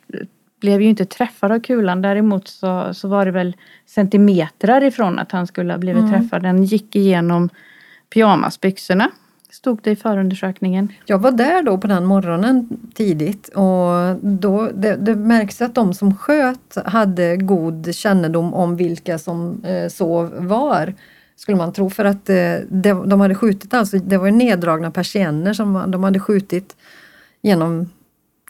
blev 0.66 0.82
ju 0.82 0.88
inte 0.88 1.04
träffad 1.04 1.52
av 1.52 1.60
kulan. 1.60 2.02
Däremot 2.02 2.48
så, 2.48 2.94
så 2.94 3.08
var 3.08 3.24
det 3.24 3.30
väl 3.30 3.56
centimeter 3.86 4.82
ifrån 4.82 5.18
att 5.18 5.32
han 5.32 5.46
skulle 5.46 5.72
ha 5.72 5.78
blivit 5.78 6.02
Mm. 6.04 6.12
träffad. 6.12 6.42
Den 6.42 6.64
gick 6.64 6.96
igenom 6.96 7.48
pyjamasbyxorna. 8.14 9.10
Stod 9.50 9.80
det 9.82 9.90
i 9.90 9.96
förundersökningen. 9.96 10.88
Jag 11.06 11.18
var 11.18 11.30
där 11.30 11.62
då 11.62 11.78
på 11.78 11.86
den 11.86 12.04
morgonen 12.04 12.68
tidigt 12.94 13.48
och 13.48 14.16
då, 14.22 14.70
det, 14.74 14.96
det 14.96 15.14
märks 15.14 15.62
att 15.62 15.74
de 15.74 15.94
som 15.94 16.14
sköt 16.16 16.76
hade 16.84 17.36
god 17.36 17.94
kännedom 17.94 18.54
om 18.54 18.76
vilka 18.76 19.18
som 19.18 19.64
eh, 19.64 19.88
sov 19.88 20.32
var. 20.46 20.94
Skulle 21.36 21.56
man 21.56 21.72
tro 21.72 21.90
för 21.90 22.04
att 22.04 22.28
eh, 22.28 22.54
de 23.06 23.20
hade 23.20 23.34
skjutit 23.34 23.74
alltså, 23.74 23.98
det 23.98 24.18
var 24.18 24.30
neddragna 24.30 24.90
persienner 24.90 25.52
som 25.54 25.84
de 25.90 26.04
hade 26.04 26.20
skjutit 26.20 26.76
genom 27.42 27.88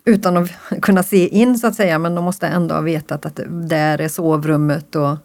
utan 0.06 0.36
att 0.36 0.50
kunna 0.82 1.02
se 1.02 1.28
in 1.28 1.58
så 1.58 1.66
att 1.66 1.74
säga 1.74 1.98
men 1.98 2.14
de 2.14 2.24
måste 2.24 2.46
ändå 2.46 2.74
ha 2.74 2.82
vetat 2.82 3.26
att 3.26 3.36
det, 3.36 3.46
där 3.48 4.00
är 4.00 4.08
sovrummet 4.08 4.96
och, 4.96 5.16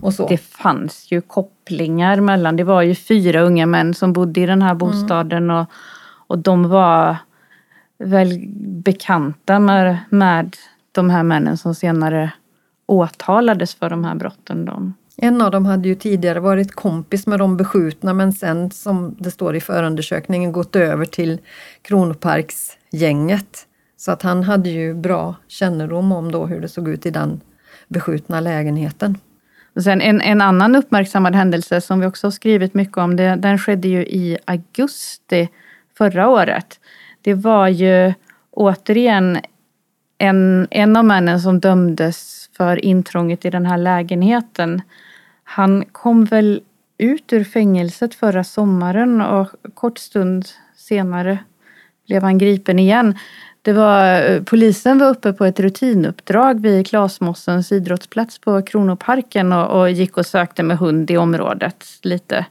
och 0.00 0.14
så. 0.14 0.28
Det 0.28 0.38
fanns 0.38 1.12
ju 1.12 1.20
kopplingar 1.20 2.20
mellan, 2.20 2.56
det 2.56 2.64
var 2.64 2.82
ju 2.82 2.94
fyra 2.94 3.40
unga 3.40 3.66
män 3.66 3.94
som 3.94 4.12
bodde 4.12 4.40
i 4.40 4.46
den 4.46 4.62
här 4.62 4.74
bostaden 4.74 5.50
och, 5.50 5.66
och 6.26 6.38
de 6.38 6.68
var 6.68 7.16
väl 7.98 8.44
bekanta 8.84 9.58
med, 9.58 9.98
med 10.10 10.56
de 10.92 11.10
här 11.10 11.22
männen 11.22 11.56
som 11.56 11.74
senare 11.74 12.32
åtalades 12.86 13.74
för 13.74 13.90
de 13.90 14.04
här 14.04 14.14
brotten. 14.14 14.64
De. 14.64 14.94
En 15.16 15.42
av 15.42 15.50
dem 15.50 15.66
hade 15.66 15.88
ju 15.88 15.94
tidigare 15.94 16.40
varit 16.40 16.72
kompis 16.72 17.26
med 17.26 17.38
de 17.38 17.56
beskjutna 17.56 18.14
men 18.14 18.32
sen 18.32 18.70
som 18.70 19.16
det 19.18 19.30
står 19.30 19.56
i 19.56 19.60
förundersökningen 19.60 20.52
gått 20.52 20.76
över 20.76 21.04
till 21.04 21.38
Kronoparksgänget. 21.82 23.66
Så 24.00 24.12
att 24.12 24.22
han 24.22 24.42
hade 24.42 24.70
ju 24.70 24.94
bra 24.94 25.34
kännedom 25.48 26.12
om 26.12 26.32
då 26.32 26.46
hur 26.46 26.60
det 26.60 26.68
såg 26.68 26.88
ut 26.88 27.06
i 27.06 27.10
den 27.10 27.40
beskjutna 27.88 28.40
lägenheten. 28.40 29.18
Och 29.74 29.82
sen 29.82 30.00
en, 30.00 30.20
en 30.20 30.40
annan 30.40 30.76
uppmärksammad 30.76 31.34
händelse 31.34 31.80
som 31.80 32.00
vi 32.00 32.06
också 32.06 32.26
har 32.26 32.32
skrivit 32.32 32.74
mycket 32.74 32.96
om, 32.96 33.16
det, 33.16 33.36
den 33.36 33.58
skedde 33.58 33.88
ju 33.88 34.00
i 34.02 34.38
augusti 34.44 35.48
förra 35.98 36.28
året. 36.28 36.80
Det 37.22 37.34
var 37.34 37.68
ju 37.68 38.12
återigen 38.50 39.38
en, 40.18 40.68
en 40.70 40.96
av 40.96 41.04
männen 41.04 41.40
som 41.40 41.60
dömdes 41.60 42.50
för 42.56 42.84
intrånget 42.84 43.44
i 43.44 43.50
den 43.50 43.66
här 43.66 43.78
lägenheten. 43.78 44.82
Han 45.44 45.84
kom 45.92 46.24
väl 46.24 46.62
ut 46.98 47.32
ur 47.32 47.44
fängelset 47.44 48.14
förra 48.14 48.44
sommaren 48.44 49.20
och 49.20 49.48
kort 49.74 49.98
stund 49.98 50.46
senare 50.76 51.38
blev 52.06 52.22
han 52.22 52.38
gripen 52.38 52.78
igen. 52.78 53.14
Det 53.62 53.72
var, 53.72 54.22
eh, 54.22 54.42
polisen 54.42 54.98
var 54.98 55.08
uppe 55.08 55.32
på 55.32 55.44
ett 55.44 55.60
rutinuppdrag 55.60 56.62
vid 56.62 56.86
Klasmossens 56.86 57.72
idrottsplats 57.72 58.38
på 58.38 58.62
Kronoparken 58.62 59.52
och, 59.52 59.80
och 59.80 59.90
gick 59.90 60.16
och 60.16 60.26
sökte 60.26 60.62
med 60.62 60.78
hund 60.78 61.10
i 61.10 61.16
området 61.16 61.84
lite, 62.02 62.46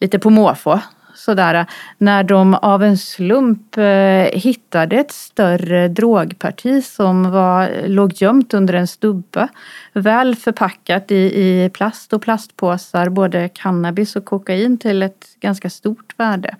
lite 0.00 0.18
på 0.18 0.30
måfå. 0.30 0.80
Sådär, 1.14 1.66
när 1.98 2.22
de 2.22 2.54
av 2.54 2.82
en 2.82 2.98
slump 2.98 3.76
eh, 3.76 4.40
hittade 4.40 4.96
ett 4.96 5.12
större 5.12 5.88
drogparti 5.88 6.84
som 6.84 7.30
var, 7.30 7.86
låg 7.86 8.12
gömt 8.22 8.54
under 8.54 8.74
en 8.74 8.86
stubbe. 8.86 9.48
Väl 9.92 10.36
förpackat 10.36 11.10
i, 11.10 11.14
i 11.16 11.70
plast 11.74 12.12
och 12.12 12.22
plastpåsar, 12.22 13.08
både 13.08 13.48
cannabis 13.48 14.16
och 14.16 14.24
kokain 14.24 14.78
till 14.78 15.02
ett 15.02 15.26
ganska 15.40 15.70
stort 15.70 16.14
värde. 16.16 16.56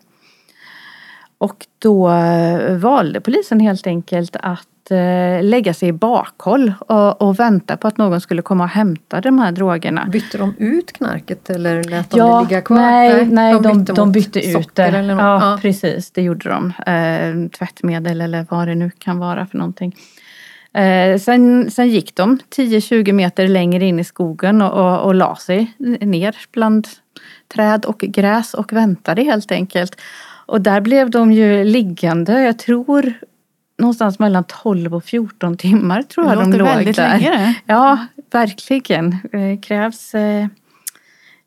Och 1.38 1.66
då 1.78 2.10
eh, 2.10 2.76
valde 2.76 3.20
polisen 3.20 3.60
helt 3.60 3.86
enkelt 3.86 4.36
att 4.40 4.90
eh, 4.90 5.42
lägga 5.42 5.74
sig 5.74 5.88
i 5.88 5.92
bakhåll 5.92 6.72
och, 6.80 7.22
och 7.22 7.40
vänta 7.40 7.76
på 7.76 7.88
att 7.88 7.96
någon 7.96 8.20
skulle 8.20 8.42
komma 8.42 8.64
och 8.64 8.70
hämta 8.70 9.20
de 9.20 9.38
här 9.38 9.52
drogerna. 9.52 10.06
Bytte 10.12 10.38
de 10.38 10.54
ut 10.58 10.92
knarket 10.92 11.50
eller 11.50 11.84
lät 11.84 12.10
de 12.10 12.18
Ja, 12.18 12.36
det 12.36 12.48
ligga 12.48 12.60
kvar? 12.60 12.76
nej, 12.76 13.26
nej 13.26 13.52
de, 13.62 13.84
de, 13.84 14.00
mot 14.00 14.12
bytte 14.12 14.50
ut 14.50 14.74
det. 14.74 14.82
Eller 14.82 15.02
något. 15.02 15.22
ja, 15.22 15.50
ja. 15.50 15.58
precis, 15.62 16.10
det 16.10 16.22
gjorde 16.22 16.48
de. 16.48 16.72
Eh, 16.86 17.50
tvättmedel 17.58 18.20
eller 18.20 18.46
vad 18.50 18.68
det 18.68 18.74
nu 18.74 18.90
kan 18.98 19.18
vara 19.18 19.46
för 19.46 19.58
någonting. 19.58 19.96
Eh, 20.72 21.18
sen, 21.18 21.70
sen 21.70 21.88
gick 21.88 22.14
de 22.14 22.38
10-20 22.56 23.12
meter 23.12 23.48
längre 23.48 23.84
in 23.84 23.98
i 23.98 24.04
skogen 24.04 24.62
och, 24.62 24.72
och, 24.72 25.00
och 25.00 25.14
la 25.14 25.36
sig 25.36 25.72
ner 26.00 26.36
bland 26.52 26.88
träd 27.54 27.84
och 27.84 27.98
gräs 27.98 28.54
och 28.54 28.72
väntade 28.72 29.22
helt 29.22 29.52
enkelt. 29.52 30.00
Och 30.48 30.60
där 30.60 30.80
blev 30.80 31.10
de 31.10 31.32
ju 31.32 31.64
liggande, 31.64 32.42
jag 32.42 32.58
tror 32.58 33.14
någonstans 33.78 34.18
mellan 34.18 34.44
12 34.44 34.94
och 34.94 35.04
14 35.04 35.56
timmar 35.56 36.02
tror 36.02 36.26
jag 36.26 36.38
de 36.38 36.52
låg 36.52 36.68
väldigt 36.68 36.96
där. 36.96 37.08
länge 37.08 37.30
det. 37.30 37.54
Ja, 37.66 37.98
verkligen. 38.32 39.16
Det 39.32 39.56
krävs 39.56 40.14
eh, 40.14 40.46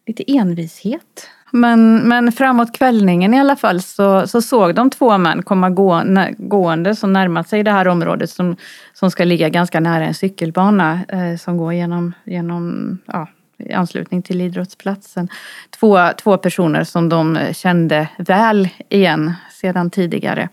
lite 0.07 0.23
envishet. 0.37 1.27
Men, 1.51 1.95
men 1.95 2.31
framåt 2.31 2.77
kvällningen 2.77 3.33
i 3.33 3.39
alla 3.39 3.55
fall 3.55 3.81
så, 3.81 4.27
så 4.27 4.41
såg 4.41 4.75
de 4.75 4.89
två 4.89 5.17
män 5.17 5.43
komma 5.43 5.69
gå, 5.69 6.03
nä, 6.03 6.33
gående 6.37 6.95
som 6.95 7.13
närmat 7.13 7.49
sig 7.49 7.63
det 7.63 7.71
här 7.71 7.87
området 7.87 8.29
som, 8.29 8.55
som 8.93 9.11
ska 9.11 9.23
ligga 9.23 9.49
ganska 9.49 9.79
nära 9.79 10.05
en 10.05 10.13
cykelbana 10.13 10.99
eh, 11.07 11.37
som 11.37 11.57
går 11.57 11.73
genom, 11.73 12.13
genom 12.23 12.97
ja, 13.05 13.27
i 13.65 13.73
anslutning 13.73 14.21
till 14.21 14.41
idrottsplatsen. 14.41 15.29
Två, 15.69 16.09
två 16.17 16.37
personer 16.37 16.83
som 16.83 17.09
de 17.09 17.39
kände 17.53 18.07
väl 18.17 18.69
igen 18.89 19.33
sedan 19.51 19.89
tidigare. 19.89 20.49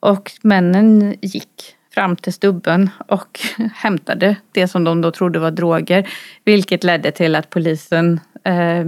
Och 0.00 0.32
männen 0.42 1.14
gick 1.22 1.74
fram 1.94 2.16
till 2.16 2.32
stubben 2.32 2.90
och 3.08 3.40
hämtade 3.74 4.36
det 4.52 4.68
som 4.68 4.84
de 4.84 5.00
då 5.00 5.10
trodde 5.10 5.38
var 5.38 5.50
droger. 5.50 6.08
Vilket 6.44 6.84
ledde 6.84 7.10
till 7.10 7.34
att 7.34 7.50
polisen 7.50 8.20
eh, 8.44 8.84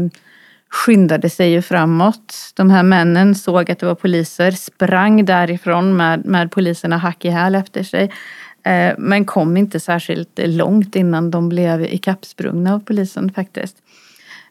skyndade 0.71 1.31
sig 1.31 1.51
ju 1.51 1.63
framåt. 1.63 2.35
De 2.55 2.71
här 2.71 2.83
männen 2.83 3.35
såg 3.35 3.71
att 3.71 3.79
det 3.79 3.87
var 3.87 3.95
poliser, 3.95 4.51
sprang 4.51 5.25
därifrån 5.25 5.97
med, 5.97 6.27
med 6.27 6.51
poliserna 6.51 6.97
hack 6.97 7.25
i 7.25 7.29
häl 7.29 7.55
efter 7.55 7.83
sig. 7.83 8.11
Eh, 8.63 8.95
men 8.99 9.25
kom 9.25 9.57
inte 9.57 9.81
särskilt 9.81 10.41
långt 10.45 10.97
innan 10.97 11.31
de 11.31 11.49
blev 11.49 11.83
ikappsprungna 11.83 12.75
av 12.75 12.81
polisen 12.81 13.33
faktiskt. 13.33 13.77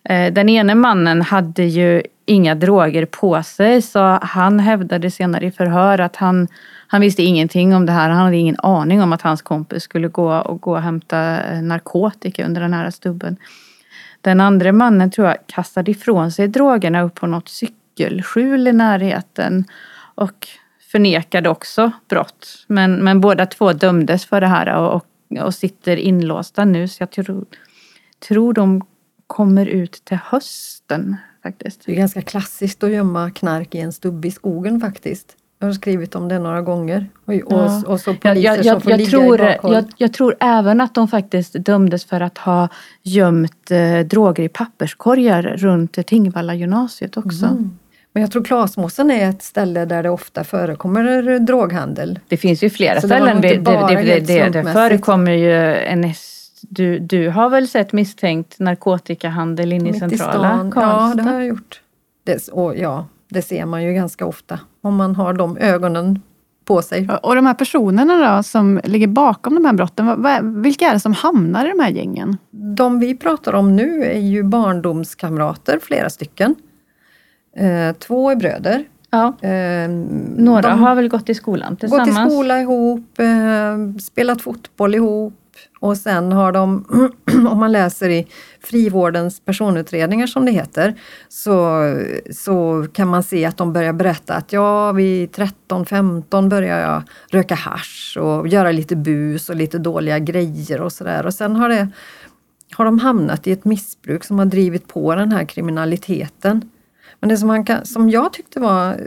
Eh, 0.04 0.34
den 0.34 0.50
ene 0.50 0.76
mannen 0.76 1.22
hade 1.22 1.64
ju 1.64 2.02
inga 2.26 2.56
droger 2.56 3.06
på 3.06 3.44
sig 3.44 3.82
så 3.82 4.20
han 4.22 4.60
hävdade 4.60 5.12
senare 5.12 5.46
i 5.46 5.52
förhör 5.52 6.00
att 6.00 6.16
han, 6.16 6.48
han 6.88 7.02
visste 7.02 7.24
ingenting 7.24 7.76
om 7.76 7.86
det 7.86 7.92
här. 7.92 8.10
Han 8.10 8.26
hade 8.26 8.38
ingen 8.38 8.60
aning 8.60 9.02
om 9.02 9.14
att 9.14 9.22
hans 9.22 9.42
kompis 9.42 9.84
skulle 9.84 10.08
gå 10.08 10.38
och, 10.38 10.62
gå 10.62 10.72
och 10.72 10.82
hämta 10.82 11.44
eh, 11.44 11.62
narkotika 11.62 12.46
under 12.46 12.62
den 12.62 12.74
här 12.74 12.90
stubben. 12.90 13.38
Den 14.22 14.42
andra 14.42 14.72
mannen 14.72 15.12
tror 15.12 15.28
jag 15.28 15.38
kastade 15.46 15.92
ifrån 15.92 16.32
sig 16.32 16.48
drogerna 16.48 17.02
upp 17.02 17.16
på 17.16 17.28
något 17.28 17.50
cykelskjul 17.50 18.68
i 18.68 18.74
närheten 18.74 19.66
och 20.16 20.48
förnekade 20.92 21.50
också 21.50 21.92
brott. 22.10 22.66
Men, 22.68 23.04
men 23.04 23.22
båda 23.22 23.46
två 23.46 23.74
dömdes 23.74 24.26
för 24.26 24.42
det 24.42 24.48
här 24.48 24.76
och, 24.76 24.94
och, 24.94 25.06
och 25.46 25.56
sitter 25.56 25.98
inlåsta 25.98 26.66
nu 26.66 26.88
så 26.88 27.02
jag 27.02 27.12
tror, 27.12 27.46
tror 28.28 28.54
de 28.54 28.82
kommer 29.28 29.66
ut 29.66 30.02
till 30.06 30.20
hösten 30.24 31.18
faktiskt. 31.44 31.86
Det 31.86 31.92
är 31.92 31.96
ganska 31.96 32.22
klassiskt 32.22 32.84
att 32.84 32.92
gömma 32.92 33.32
knark 33.32 33.76
i 33.76 33.80
en 33.80 33.94
stubbe 33.94 34.28
i 34.28 34.32
skogen 34.32 34.82
faktiskt. 34.82 35.36
Jag 35.60 35.68
har 35.68 35.74
skrivit 35.74 36.16
om 36.16 36.28
det 36.28 36.40
några 36.40 36.62
gånger. 36.62 37.10
Och, 37.26 37.34
Ja. 37.34 37.84
och 37.88 38.00
så 38.00 38.10
Jag, 38.10 38.22
poliser 38.22 38.46
jag, 38.46 38.56
som 38.58 38.66
jag, 38.66 38.84
får 38.84 38.92
jag, 38.92 38.98
ligga 38.98 39.10
tror, 39.10 39.42
i 39.42 39.58
jag, 39.64 39.86
jag 39.98 40.14
tror 40.14 40.36
även 40.40 40.82
att 40.82 40.96
de 40.96 41.08
faktiskt 41.08 41.54
dömdes 41.54 42.06
för 42.06 42.22
att 42.22 42.38
ha 42.38 42.70
gömt 43.04 43.72
eh, 43.72 44.00
droger 44.00 44.44
i 44.44 44.50
papperskorgar 44.50 45.44
runt 45.44 46.08
Tingvalla 46.08 46.56
gymnasiet 46.56 47.18
också. 47.18 47.46
Mm. 47.46 47.78
Men 48.20 48.22
jag 48.22 48.32
tror 48.32 48.44
Klasmossen 48.44 49.12
är 49.12 49.30
ett 49.30 49.42
ställe 49.42 49.86
där 49.86 50.04
det 50.04 50.10
ofta 50.10 50.44
förekommer 50.44 51.40
droghandel. 51.40 52.20
Det 52.28 52.38
finns 52.38 52.64
ju 52.64 52.70
flera 52.70 53.02
Så 53.02 53.08
ställen. 53.08 53.42
Det, 53.42 53.48
det, 53.58 54.20
det, 54.20 54.50
det, 54.50 54.74
förekommer 54.74 55.32
ju 55.32 55.76
en... 55.76 56.14
Du, 56.62 57.00
du 57.00 57.30
har 57.30 57.50
väl 57.50 57.68
sett 57.68 57.94
misstänkt 57.94 58.60
narkotikahandel 58.60 59.74
inne 59.74 59.90
i 59.90 59.92
Mitt 59.92 60.00
centrala 60.00 60.72
Ja, 60.76 61.14
det 61.16 61.24
har 61.24 61.34
jag 61.34 61.46
gjort. 61.46 61.82
Det, 62.24 62.48
och 62.48 62.78
ja, 62.78 63.08
det 63.30 63.42
ser 63.42 63.66
man 63.66 63.84
ju 63.84 63.94
ganska 63.94 64.26
ofta 64.26 64.60
om 64.82 64.96
man 64.96 65.16
har 65.16 65.34
de 65.34 65.58
ögonen 65.58 66.22
på 66.66 66.82
sig. 66.82 67.10
Och 67.24 67.36
de 67.36 67.46
här 67.46 67.54
personerna 67.54 68.36
då 68.38 68.44
som 68.44 68.82
ligger 68.84 69.08
bakom 69.08 69.56
de 69.56 69.66
här 69.66 69.74
brotten, 69.74 70.26
vilka 70.62 70.90
är 70.90 70.94
det 70.94 71.00
som 71.00 71.14
hamnar 71.14 71.66
i 71.66 71.70
de 71.70 71.80
här 71.80 71.92
gängen? 71.92 72.38
De 72.52 73.00
vi 73.00 73.18
pratar 73.18 73.54
om 73.54 73.76
nu 73.76 74.04
är 74.04 74.20
ju 74.20 74.44
barndomskamrater, 74.44 75.80
flera 75.84 76.10
stycken. 76.10 76.56
Eh, 77.60 77.94
två 77.96 78.30
är 78.30 78.36
bröder. 78.36 78.84
Ja. 79.12 79.34
Eh, 79.42 79.90
Några 80.38 80.62
de 80.62 80.80
har 80.80 80.96
väl 80.96 81.08
gått 81.10 81.30
i 81.30 81.34
skolan 81.34 81.70
gått 81.70 81.80
tillsammans? 81.80 82.32
i 82.32 82.36
skola 82.36 82.62
ihop, 82.62 83.20
eh, 83.20 84.00
spelat 84.02 84.42
fotboll 84.42 84.96
ihop, 84.96 85.34
Och 85.80 85.98
sen 85.98 86.32
har 86.32 86.52
de, 86.52 86.86
om 87.50 87.60
man 87.60 87.72
läser 87.72 88.10
i 88.10 88.28
frivårdens 88.64 89.40
personutredningar 89.40 90.28
som 90.28 90.46
det 90.46 90.52
heter, 90.52 90.96
så, 91.30 91.84
så 92.32 92.86
kan 92.94 93.08
man 93.08 93.24
se 93.24 93.46
att 93.46 93.58
de 93.58 93.74
börjar 93.74 93.94
berätta 93.94 94.34
att 94.34 94.54
ja, 94.54 94.92
vid 94.92 95.30
13-15 95.30 96.50
börjar 96.50 96.80
jag 96.80 97.04
röka 97.32 97.56
hash 97.56 98.18
och 98.18 98.48
göra 98.48 98.72
lite 98.72 98.96
bus 98.96 99.50
och 99.50 99.56
lite 99.56 99.78
dåliga 99.78 100.20
grejer 100.20 100.82
och 100.82 100.92
sådär. 100.92 101.26
Och 101.26 101.34
sen 101.34 101.56
har, 101.56 101.70
det, 101.70 101.88
har 102.74 102.86
de 102.86 103.00
hamnat 103.00 103.48
i 103.48 103.52
ett 103.52 103.66
missbruk 103.66 104.24
som 104.24 104.40
har 104.40 104.46
drivit 104.46 104.88
på 104.88 105.16
den 105.16 105.32
här 105.32 105.46
kriminaliteten. 105.46 106.70
Men 107.20 107.30
det 107.30 107.38
som, 107.38 107.48
man 107.48 107.66
kan, 107.66 107.86
som 107.86 108.10
jag 108.10 108.34
tyckte 108.34 108.60
var 108.60 109.00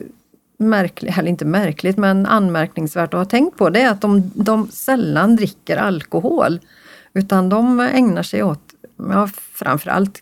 märkligt, 0.56 1.18
eller 1.18 1.28
inte 1.28 1.44
märkligt, 1.44 1.96
men 1.96 2.26
anmärkningsvärt 2.26 3.14
att 3.14 3.20
ha 3.20 3.24
tänkt 3.24 3.58
på, 3.58 3.70
det 3.70 3.82
är 3.82 3.90
att 3.90 4.00
de, 4.00 4.30
de 4.34 4.68
sällan 4.68 5.36
dricker 5.36 5.76
alkohol. 5.76 6.60
Utan 7.14 7.48
de 7.48 7.80
ägnar 7.80 8.22
sig 8.22 8.42
åt 8.42 8.62
ja, 8.96 9.28
framförallt 9.54 10.18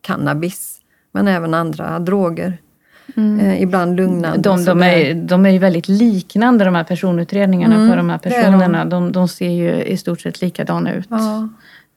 cannabis, 0.00 0.80
men 1.12 1.28
även 1.28 1.54
andra 1.54 1.98
droger. 1.98 2.58
Mm. 3.16 3.40
Eh, 3.40 3.62
ibland 3.62 3.96
lugnande. 3.96 4.38
De, 4.38 4.64
de, 4.64 4.82
är, 4.82 5.14
de 5.14 5.46
är 5.46 5.50
ju 5.50 5.58
väldigt 5.58 5.88
liknande 5.88 6.64
de 6.64 6.74
här 6.74 6.84
personutredningarna 6.84 7.74
mm, 7.74 7.90
på 7.90 7.96
de 7.96 8.10
här 8.10 8.18
personerna. 8.18 8.84
De. 8.84 9.04
De, 9.04 9.12
de. 9.12 9.28
ser 9.28 9.50
ju 9.50 9.82
i 9.82 9.96
stort 9.96 10.20
sett 10.20 10.40
likadana 10.40 10.94
ut. 10.94 11.08
Ja, 11.10 11.48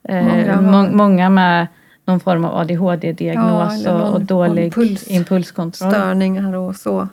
eh, 0.10 0.62
må, 0.62 0.90
många 0.92 1.30
med 1.30 1.68
någon 2.06 2.20
form 2.20 2.46
av 2.46 2.58
ADHD-diagnos 2.58 3.84
ja, 3.84 3.94
och, 3.94 4.14
och 4.14 4.22
dålig 4.22 4.66
impuls, 4.66 5.08
impulskontroll. 5.08 5.92
Störningar 5.92 6.56
och 6.56 6.76
så. 6.76 7.08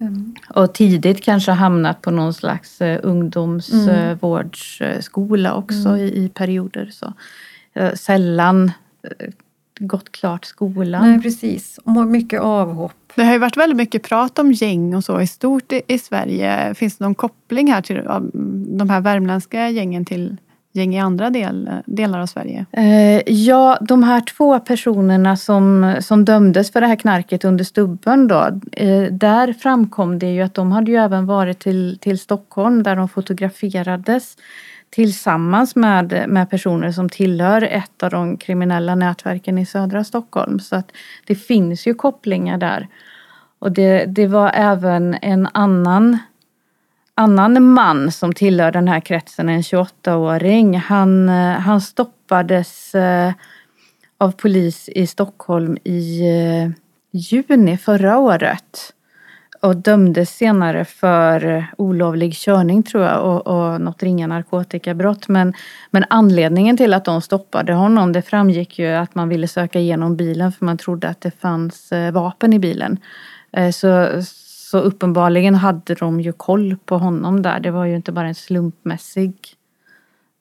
Mm. 0.00 0.34
Och 0.48 0.74
tidigt 0.74 1.22
kanske 1.22 1.52
hamnat 1.52 2.02
på 2.02 2.10
någon 2.10 2.34
slags 2.34 2.80
eh, 2.80 3.00
ungdomsvårdsskola 3.02 5.48
mm. 5.48 5.62
också 5.62 5.88
mm. 5.88 6.00
i, 6.00 6.24
i, 6.24 6.28
perioder. 6.28 6.90
Så, 6.92 7.12
eh, 7.74 7.94
sällan 7.94 8.72
eh, 9.02 9.10
gått 9.78 10.12
klart 10.12 10.44
skolan. 10.44 11.10
Nej 11.10 11.22
precis, 11.22 11.80
och 11.84 12.06
mycket 12.06 12.40
avhopp. 12.40 12.92
Det 13.14 13.24
har 13.24 13.32
ju 13.32 13.38
varit 13.38 13.56
väldigt 13.56 13.76
mycket 13.76 14.02
prat 14.02 14.38
om 14.38 14.52
gäng 14.52 14.94
och 14.94 15.04
så 15.04 15.20
i 15.20 15.26
stort 15.26 15.72
i, 15.72 15.82
i 15.86 15.98
Sverige. 15.98 16.74
Finns 16.74 16.96
det 16.96 17.04
någon 17.04 17.14
koppling 17.14 17.72
här 17.72 17.82
till 17.82 18.02
de 18.78 18.90
här 18.90 19.00
värmländska 19.00 19.68
gängen 19.68 20.04
till 20.04 20.36
gäng 20.72 20.94
i 20.94 21.00
andra 21.00 21.30
del, 21.30 21.70
delar 21.86 22.20
av 22.20 22.26
Sverige? 22.26 22.66
Eh, 22.72 23.22
ja, 23.26 23.78
de 23.80 24.02
här 24.02 24.20
två 24.20 24.58
personerna 24.58 25.36
som, 25.36 25.96
som 26.00 26.24
dömdes 26.24 26.72
för 26.72 26.80
det 26.80 26.86
här 26.86 26.96
knarket 26.96 27.44
under 27.44 27.64
stubben 27.64 28.28
då. 28.28 28.60
Eh, 28.72 29.02
där 29.02 29.52
framkom 29.52 30.18
det 30.18 30.30
ju 30.30 30.42
att 30.42 30.54
de 30.54 30.72
hade 30.72 30.90
ju 30.90 30.96
även 30.96 31.26
varit 31.26 31.58
till, 31.58 31.98
till 32.00 32.18
Stockholm 32.18 32.82
där 32.82 32.96
de 32.96 33.08
fotograferades 33.08 34.36
tillsammans 34.90 35.76
med, 35.76 36.24
med 36.28 36.50
personer 36.50 36.92
som 36.92 37.08
tillhör 37.08 37.62
ett 37.62 38.02
av 38.02 38.10
de 38.10 38.36
kriminella 38.36 38.94
nätverken 38.94 39.58
i 39.58 39.66
södra 39.66 40.04
Stockholm. 40.04 40.60
Så 40.60 40.76
att 40.76 40.92
det 41.26 41.34
finns 41.34 41.86
ju 41.86 41.94
kopplingar 41.94 42.58
där. 42.58 42.88
Och 43.58 43.72
det, 43.72 44.04
det 44.04 44.26
var 44.26 44.50
även 44.54 45.16
en 45.22 45.48
annan 45.52 46.18
annan 47.20 47.72
man 47.72 48.12
som 48.12 48.32
tillhör 48.32 48.72
den 48.72 48.88
här 48.88 49.00
kretsen, 49.00 49.48
en 49.48 49.62
28-åring, 49.62 50.78
han, 50.78 51.28
eh, 51.28 51.58
han 51.58 51.80
stoppades 51.80 52.94
eh, 52.94 53.32
av 54.18 54.32
polis 54.32 54.88
i 54.88 55.06
Stockholm 55.06 55.78
i 55.84 56.20
eh, 56.20 56.70
juni 57.10 57.76
förra 57.76 58.18
året 58.18 58.94
och 59.60 59.76
dömdes 59.76 60.36
senare 60.36 60.84
för 60.84 61.66
olovlig 61.78 62.34
körning 62.34 62.82
tror 62.82 63.04
jag 63.04 63.24
och, 63.24 63.46
och 63.46 63.80
något 63.80 64.02
ringa 64.02 64.26
narkotikabrott. 64.26 65.28
Men, 65.28 65.54
men 65.90 66.04
anledningen 66.10 66.76
till 66.76 66.94
att 66.94 67.04
de 67.04 67.22
stoppade 67.22 67.72
honom 67.72 68.12
det 68.12 68.22
framgick 68.22 68.78
ju 68.78 68.86
att 68.86 69.14
man 69.14 69.28
ville 69.28 69.48
söka 69.48 69.80
igenom 69.80 70.16
bilen 70.16 70.52
för 70.52 70.64
man 70.64 70.78
trodde 70.78 71.08
att 71.08 71.20
det 71.20 71.40
fanns 71.40 71.92
vapen 72.12 72.52
i 72.52 72.58
bilen. 72.58 72.98
Så, 73.72 74.22
så 74.70 74.78
uppenbarligen 74.78 75.54
hade 75.54 75.94
de 75.94 76.20
ju 76.20 76.32
koll 76.32 76.76
på 76.84 76.98
honom 76.98 77.42
där. 77.42 77.60
Det 77.60 77.70
var 77.70 77.84
ju 77.84 77.96
inte 77.96 78.12
bara 78.12 78.28
en 78.28 78.34
slumpmässig 78.34 79.34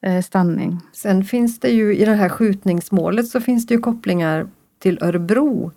eh, 0.02 0.22
stanning. 0.22 0.82
Sen 0.94 1.24
finns 1.24 1.60
det 1.60 1.70
ju 1.70 1.96
i 1.96 2.06
det 2.06 2.14
här 2.14 2.30
skjutningsmålet 2.30 3.28
så 3.28 3.42
finns 3.42 3.68
det 3.68 3.74
ju 3.74 3.80
kopplingar 3.80 4.48
till 4.80 5.00
Örebro. 5.02 5.72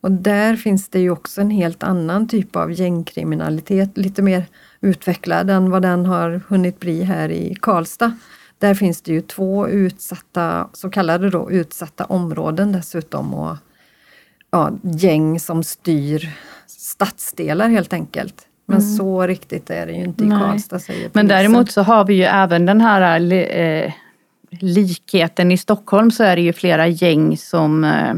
Och 0.00 0.10
där 0.10 0.56
finns 0.56 0.88
det 0.88 1.00
ju 1.00 1.10
också 1.10 1.40
en 1.40 1.50
helt 1.50 1.82
annan 1.82 2.28
typ 2.28 2.56
av 2.56 2.72
gängkriminalitet, 2.72 3.98
lite 3.98 4.22
mer 4.22 4.46
utvecklad 4.80 5.50
än 5.50 5.70
vad 5.70 5.82
den 5.82 6.06
har 6.06 6.40
hunnit 6.48 6.80
bli 6.80 7.02
här 7.02 7.28
i 7.28 7.54
Karlstad. 7.60 8.12
Där 8.58 8.74
finns 8.74 9.02
det 9.02 9.12
ju 9.12 9.20
två 9.20 9.68
utsatta, 9.68 10.68
så 10.72 10.90
kallade 10.90 11.30
då 11.30 11.50
utsatta 11.50 12.04
områden 12.04 12.72
dessutom 12.72 13.34
och 13.34 13.56
ja, 14.50 14.72
gäng 14.82 15.40
som 15.40 15.62
styr 15.62 16.30
stadsdelar 16.66 17.68
helt 17.68 17.92
enkelt. 17.92 18.46
Men 18.66 18.78
mm. 18.78 18.96
så 18.96 19.26
riktigt 19.26 19.70
är 19.70 19.86
det 19.86 19.92
ju 19.92 20.04
inte 20.04 20.24
i 20.24 20.26
Nej. 20.26 20.38
Karlstad 20.38 20.78
säger 20.78 20.98
polisen. 20.98 21.12
Men 21.14 21.28
däremot 21.28 21.70
så 21.70 21.82
har 21.82 22.04
vi 22.04 22.14
ju 22.14 22.24
även 22.24 22.66
den 22.66 22.80
här 22.80 23.32
eh, 23.32 23.92
likheten. 24.50 25.52
I 25.52 25.58
Stockholm 25.58 26.10
så 26.10 26.24
är 26.24 26.36
det 26.36 26.42
ju 26.42 26.52
flera 26.52 26.86
gäng 26.88 27.36
som 27.36 27.84
eh, 27.84 28.14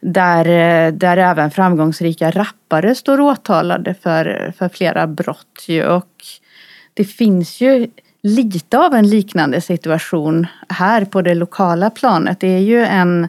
där, 0.00 0.48
eh, 0.48 0.92
där 0.92 1.16
även 1.16 1.50
framgångsrika 1.50 2.30
rappare 2.30 2.94
står 2.94 3.20
åtalade 3.20 3.94
för, 3.94 4.52
för 4.58 4.68
flera 4.68 5.06
brott. 5.06 5.64
Ju. 5.68 5.86
Och 5.86 6.24
det 6.94 7.04
finns 7.04 7.60
ju 7.60 7.88
lite 8.22 8.78
av 8.78 8.94
en 8.94 9.08
liknande 9.08 9.60
situation 9.60 10.46
här 10.68 11.04
på 11.04 11.22
det 11.22 11.34
lokala 11.34 11.90
planet. 11.90 12.40
Det 12.40 12.54
är 12.54 12.60
ju 12.60 12.84
en 12.84 13.28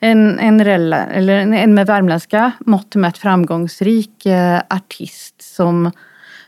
en, 0.00 0.38
en, 0.38 0.64
rela, 0.64 1.06
eller 1.06 1.34
en 1.34 1.74
med 1.74 1.86
värmländska 1.86 2.52
mått 2.58 2.94
mätt 2.94 3.18
framgångsrik 3.18 4.26
eh, 4.26 4.60
artist 4.70 5.42
som, 5.42 5.90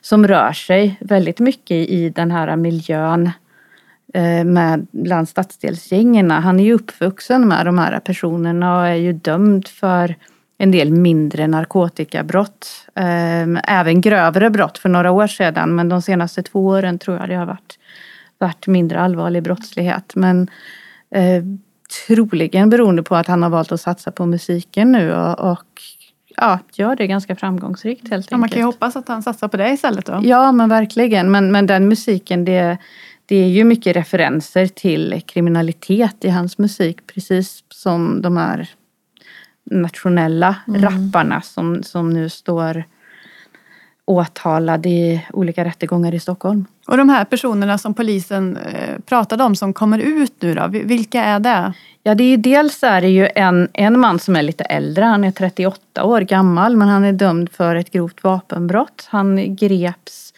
som 0.01 0.27
rör 0.27 0.53
sig 0.53 0.97
väldigt 1.01 1.39
mycket 1.39 1.77
i 1.89 2.11
den 2.11 2.31
här 2.31 2.57
miljön 2.57 3.31
eh, 4.15 4.45
med 4.45 4.87
bland 4.91 5.29
stadsdelsgängerna. 5.29 6.41
Han 6.41 6.61
är 6.61 6.65
ju 6.65 6.73
uppvuxen 6.73 7.49
med 7.49 7.67
de 7.67 7.79
här 7.79 8.01
personerna 8.01 8.79
och 8.79 8.87
är 8.87 8.95
ju 8.95 9.13
dömd 9.13 9.69
för 9.69 10.15
en 10.59 10.71
del 10.71 10.93
mindre 10.93 11.47
narkotikabrott. 11.47 12.87
Eh, 12.95 13.79
även 13.79 14.01
grövre 14.01 14.51
brott 14.51 14.79
för 14.79 14.89
några 14.89 15.11
år 15.11 15.27
sedan 15.27 15.75
men 15.75 15.89
de 15.89 16.03
senaste 16.03 16.43
två 16.43 16.67
åren 16.67 16.99
tror 16.99 17.17
jag 17.17 17.29
det 17.29 17.35
har 17.35 17.47
varit, 17.47 17.79
varit 18.39 18.67
mindre 18.67 19.01
allvarlig 19.01 19.43
brottslighet. 19.43 20.13
Men 20.15 20.49
eh, 21.15 21.43
Troligen 22.07 22.71
beroende 22.71 23.03
på 23.03 23.17
att 23.17 23.27
han 23.27 23.43
har 23.43 23.51
valt 23.51 23.73
att 23.73 23.81
satsa 23.81 24.11
på 24.11 24.27
musiken 24.27 24.93
nu 24.93 25.15
och, 25.15 25.51
och 25.51 25.83
ja, 26.37 26.59
gör 26.73 26.97
det 26.97 27.07
ganska 27.07 27.37
framgångsrikt 27.37 28.03
helt 28.03 28.13
enkelt. 28.13 28.31
Ja, 28.31 28.37
man 28.37 28.49
kan 28.49 28.59
ju 28.59 28.65
hoppas 28.65 28.97
att 28.97 29.09
han 29.09 29.23
satsar 29.23 29.49
på 29.49 29.57
det 29.57 29.71
istället 29.71 30.07
då. 30.07 30.21
Ja 30.23 30.53
men 30.53 30.69
verkligen. 30.69 31.31
Men, 31.31 31.53
men 31.53 31.67
den 31.67 31.89
musiken 31.89 32.45
det, 32.45 32.79
det 33.27 33.37
är 33.37 33.49
ju 33.49 33.65
mycket 33.65 33.97
referenser 33.97 34.67
till 34.67 35.23
kriminalitet 35.27 36.25
i 36.25 36.29
hans 36.29 36.59
musik. 36.59 37.07
Precis 37.07 37.65
som 37.69 38.23
de 38.23 38.37
här 38.37 38.71
nationella 39.71 40.57
mm. 40.69 40.83
rapparna 40.83 41.41
som, 41.41 41.83
som 41.83 42.11
nu 42.11 42.29
står 42.29 42.85
åtalad 44.11 44.87
i 44.87 45.27
olika 45.33 45.65
rättegångar 45.65 46.15
i 46.15 46.21
Stockholm. 46.21 46.65
Och 46.87 46.97
de 46.97 47.09
här 47.09 47.25
personerna 47.25 47.79
som 47.79 47.95
polisen 47.95 48.57
eh, 48.57 48.99
pratade 49.07 49.45
om 49.45 49.57
som 49.57 49.73
kommer 49.73 49.99
ut 49.99 50.33
nu 50.41 50.55
då, 50.55 50.67
vilka 50.69 51.25
är 51.25 51.41
det? 51.41 51.73
Ja, 52.03 52.15
det 52.15 52.25
är 52.25 52.37
dels 52.37 52.83
är 52.83 53.01
det 53.01 53.09
ju 53.09 53.29
en, 53.35 53.69
en 53.73 54.01
man 54.01 54.19
som 54.19 54.37
är 54.37 54.43
lite 54.43 54.65
äldre, 54.65 55.05
han 55.05 55.25
är 55.25 55.31
38 55.31 56.05
år 56.05 56.21
gammal 56.21 56.77
men 56.77 56.89
han 56.89 57.05
är 57.05 57.13
dömd 57.13 57.51
för 57.53 57.77
ett 57.77 57.91
grovt 57.91 58.25
vapenbrott. 58.25 59.09
Han 59.11 59.57
greps 59.57 60.33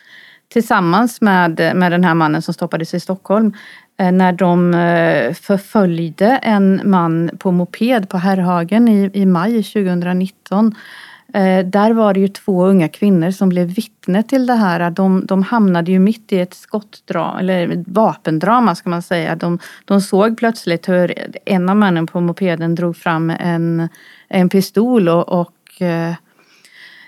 tillsammans 0.53 1.21
med, 1.21 1.73
med 1.75 1.93
den 1.93 2.05
här 2.05 2.15
mannen 2.15 2.43
som 2.43 2.55
stoppades 2.55 2.95
i 2.95 3.01
Stockholm 3.01 3.53
eh, 4.01 4.13
när 4.13 4.33
de 4.33 4.75
eh, 4.75 5.35
förföljde 5.35 6.27
en 6.43 6.81
man 6.85 7.31
på 7.39 7.53
moped 7.53 8.09
på 8.09 8.19
Herrhagen 8.19 8.89
i, 8.89 9.11
i 9.15 9.27
maj 9.27 9.63
2019 9.63 10.67
Eh, 10.67 10.73
där 11.65 11.93
var 11.93 12.15
det 12.15 12.21
ju 12.21 12.29
två 12.29 12.67
unga 12.67 12.89
kvinnor 12.89 13.31
som 13.31 13.49
blev 13.49 13.67
vittne 13.67 14.23
till 14.23 14.47
det 14.47 14.55
här. 14.55 14.91
De, 14.91 15.27
de 15.27 15.43
hamnade 15.43 15.91
ju 15.91 15.99
mitt 15.99 16.33
i 16.33 16.41
ett 16.41 16.55
skottdrama, 16.55 17.41
eller 17.41 17.85
vapendrama 17.87 18.75
ska 18.75 18.91
man 18.91 19.03
säga. 19.03 19.37
De, 19.37 19.59
de 19.85 20.01
såg 20.01 20.39
plötsligt 20.39 20.89
hur 20.89 21.15
en 21.45 21.69
av 21.69 21.77
männen 21.77 22.07
på 22.07 22.21
mopeden 22.21 22.75
drog 22.75 22.97
fram 22.97 23.31
en, 23.31 23.89
en 24.29 24.49
pistol 24.49 25.09
och, 25.09 25.29
och 25.29 25.83
eh, 25.83 26.15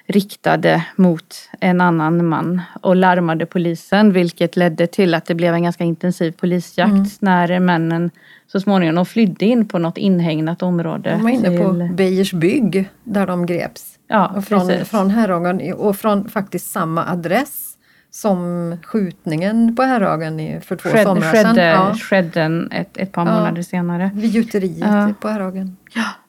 riktade 0.06 0.84
mot 0.96 1.50
en 1.60 1.80
annan 1.80 2.26
man 2.26 2.62
och 2.82 2.96
larmade 2.96 3.46
polisen 3.46 4.12
vilket 4.12 4.56
ledde 4.56 4.86
till 4.86 5.14
att 5.14 5.26
det 5.26 5.34
blev 5.34 5.54
en 5.54 5.62
ganska 5.62 5.84
intensiv 5.84 6.32
polisjakt 6.32 6.90
mm. 6.90 7.06
när 7.20 7.60
männen 7.60 8.10
så 8.46 8.60
småningom 8.60 9.06
flydde 9.06 9.46
in 9.46 9.68
på 9.68 9.78
något 9.78 9.98
inhägnat 9.98 10.62
område. 10.62 11.10
De 11.10 11.22
var 11.22 11.30
inne 11.30 11.48
till... 11.48 11.58
på 11.58 11.88
Beijers 11.94 12.32
bygg 12.32 12.90
där 13.04 13.26
de 13.26 13.46
greps. 13.46 13.93
Ja, 14.08 14.42
från, 14.46 14.84
från 14.84 15.10
Herrhagen 15.10 15.74
och 15.74 15.96
från 15.96 16.28
faktiskt 16.28 16.70
samma 16.70 17.06
adress 17.06 17.70
som 18.10 18.76
skjutningen 18.84 19.76
på 19.76 19.82
Herrhagen 19.82 20.60
för 20.60 20.76
två 20.76 20.88
Skedde, 20.88 21.04
somrar 21.04 21.32
sedan. 21.32 21.54
skedde, 21.54 21.66
Ja, 21.68 21.94
skedde 21.94 22.68
ett, 22.70 22.96
ett 22.96 23.12
par 23.12 23.26
Ja. 23.26 23.32
månader 23.34 23.62
senare. 23.62 24.10
vid 24.14 24.30
gjuteriet 24.30 24.78
Ja. 24.78 25.12
på 25.20 25.28
Herrhagen. 25.28 25.76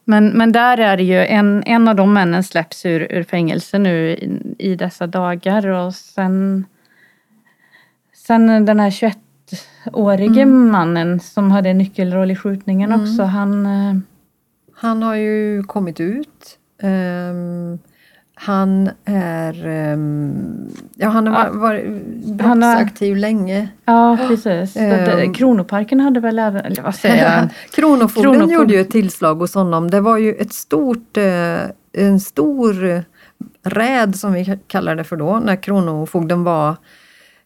Men, 0.08 0.28
men 0.28 0.52
där 0.52 0.78
är 0.78 0.98
det 0.98 1.04
ju, 1.04 1.26
en, 1.26 1.64
en 1.66 1.88
av 1.88 1.96
de 1.96 2.14
männen 2.14 2.44
släpps 2.44 2.86
ur, 2.86 3.08
ur 3.12 3.24
fängelse 3.24 3.80
nu 3.80 4.10
i, 4.10 4.42
i 4.60 4.76
dessa 4.76 5.08
dagar 5.08 5.68
och 5.68 5.96
sen 5.96 6.66
Sen 8.28 8.66
den 8.66 8.80
här 8.80 8.90
21-årige 8.90 10.42
Mm. 10.42 10.72
mannen 10.72 11.20
som 11.20 11.52
hade 11.52 11.70
en 11.70 11.78
nyckelroll 11.78 12.32
i 12.32 12.36
skjutningen 12.36 12.92
också, 12.92 13.24
han... 13.24 13.66
eh, 13.66 13.96
Han 14.76 15.04
har 15.04 15.16
ju 15.16 15.64
kommit 15.64 16.00
ut. 16.00 16.58
Ehm, 16.82 17.80
han 18.38 18.90
är 19.06 19.68
ehm, 19.68 20.68
ja, 20.96 21.08
han 21.10 21.28
har 21.28 21.46
Ja. 21.46 21.52
varit, 21.54 21.86
har- 21.86 22.56
brottsaktiv 22.56 23.16
länge. 23.18 23.68
Ja, 23.86 24.18
precis. 24.28 24.76
Ehm. 24.78 25.34
Kronoparken 25.34 26.00
hade 26.00 26.20
väl 26.20 26.40
även, 26.40 26.66
eller 26.66 26.82
vad 26.82 26.96
säger 26.96 27.24
jag? 27.40 27.50
Kronofogden 27.72 28.24
Kronofogden. 28.34 28.50
gjorde 28.50 28.74
ju 28.74 28.82
ett 28.82 28.92
tillslag 28.92 29.36
hos 29.36 29.56
honom. 29.56 29.92
Det 29.92 30.02
var 30.02 30.18
ju 30.18 30.34
ett 30.34 30.54
stort, 30.54 31.18
eh, 31.18 31.60
en 31.94 32.20
stor 32.20 33.04
räd 33.64 34.16
som 34.16 34.34
vi 34.34 34.60
kallar 34.68 34.96
det 34.96 35.04
för 35.04 35.16
då, 35.18 35.40
när 35.46 35.56
Kronofogden 35.56 36.44
var 36.44 36.76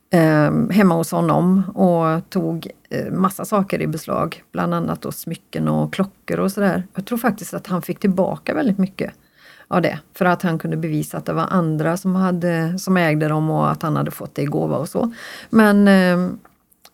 eh, 0.10 0.52
hemma 0.72 0.96
hos 0.96 1.12
honom 1.12 1.64
och 1.76 2.30
tog 2.30 2.68
eh, 2.90 3.12
massa 3.12 3.46
saker 3.46 3.82
i 3.82 3.88
beslag. 3.88 4.44
Bland 4.52 4.74
annat 4.74 5.02
då 5.02 5.12
smycken 5.12 5.68
och 5.68 5.94
klockor 5.94 6.40
och 6.40 6.52
sådär. 6.52 6.84
Jag 6.96 7.06
tror 7.06 7.18
faktiskt 7.18 7.54
att 7.54 7.68
han 7.68 7.82
fick 7.82 8.00
tillbaka 8.00 8.54
väldigt 8.54 8.78
mycket 8.78 9.14
av 9.68 9.82
det. 9.82 10.00
För 10.14 10.26
att 10.26 10.42
han 10.42 10.60
kunde 10.60 10.78
bevisa 10.78 11.18
att 11.18 11.26
det 11.26 11.34
var 11.34 11.48
andra 11.50 11.98
som, 11.98 12.16
hade, 12.16 12.80
som 12.80 12.98
ägde 12.98 13.28
dem 13.28 13.50
och 13.50 13.72
att 13.72 13.82
han 13.82 13.96
hade 13.96 14.12
fått 14.12 14.36
det 14.36 14.42
i 14.42 14.46
gåva 14.46 14.78
och 14.78 14.90
så. 14.90 15.14
Men 15.50 15.88
ehm, 15.88 16.40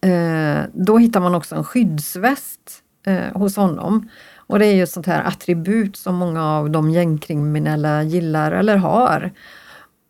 eh, 0.01 0.63
då 0.73 0.97
hittar 0.97 1.19
man 1.19 1.35
också 1.35 1.55
en 1.55 1.63
skyddsväst 1.63 2.83
eh, 3.05 3.33
hos 3.33 3.55
honom. 3.55 4.09
Och 4.47 4.59
det 4.59 4.65
är 4.65 4.73
ju 4.73 4.83
ett 4.83 4.89
sånt 4.89 5.05
här 5.05 5.23
attribut 5.23 5.95
som 5.95 6.15
många 6.15 6.45
av 6.45 6.69
de 6.69 6.89
gängkriminella 6.89 8.03
gillar 8.03 8.51
eller 8.51 8.77
har. 8.77 9.31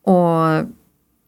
Och 0.04 0.66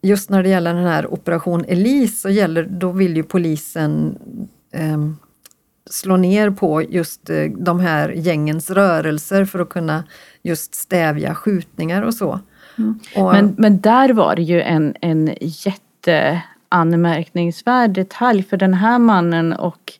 just 0.02 0.30
när 0.30 0.42
det 0.42 0.48
gäller 0.48 0.74
den 0.74 0.84
här 0.84 1.12
Operation 1.12 1.64
Elise 1.68 2.20
så 2.20 2.30
gäller, 2.30 2.68
då 2.70 2.92
vill 2.92 3.16
ju 3.16 3.22
polisen 3.22 4.18
ehm, 4.72 5.16
slå 5.90 6.16
ner 6.16 6.50
på 6.50 6.82
just 6.82 7.30
eh, 7.30 7.44
de 7.58 7.80
här 7.80 8.08
gängens 8.08 8.70
rörelser 8.70 9.44
för 9.44 9.58
att 9.58 9.68
kunna 9.68 10.04
just 10.42 10.74
stävja 10.74 11.34
skjutningar 11.34 12.02
och 12.02 12.14
så. 12.14 12.40
Och, 13.16 13.32
Men, 13.32 13.54
men 13.58 13.80
där 13.80 14.12
var 14.12 14.37
det 14.37 14.42
ju 14.42 14.62
en, 14.62 14.94
en 15.00 15.34
jätteanmärkningsvärd 15.40 17.90
detalj 17.90 18.42
för 18.42 18.56
den 18.56 18.74
här 18.74 18.98
mannen 18.98 19.52
och 19.52 19.92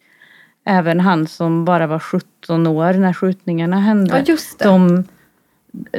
även 0.64 1.00
han 1.00 1.26
som 1.26 1.64
bara 1.64 1.87
var 1.87 1.98
17 1.98 2.66
år 2.66 2.92
när 2.92 3.12
skjutningarna 3.12 3.80
hände. 3.80 4.18
ja, 4.18 4.24
just 4.24 4.58
det. 4.58 4.64
de, 4.64 5.04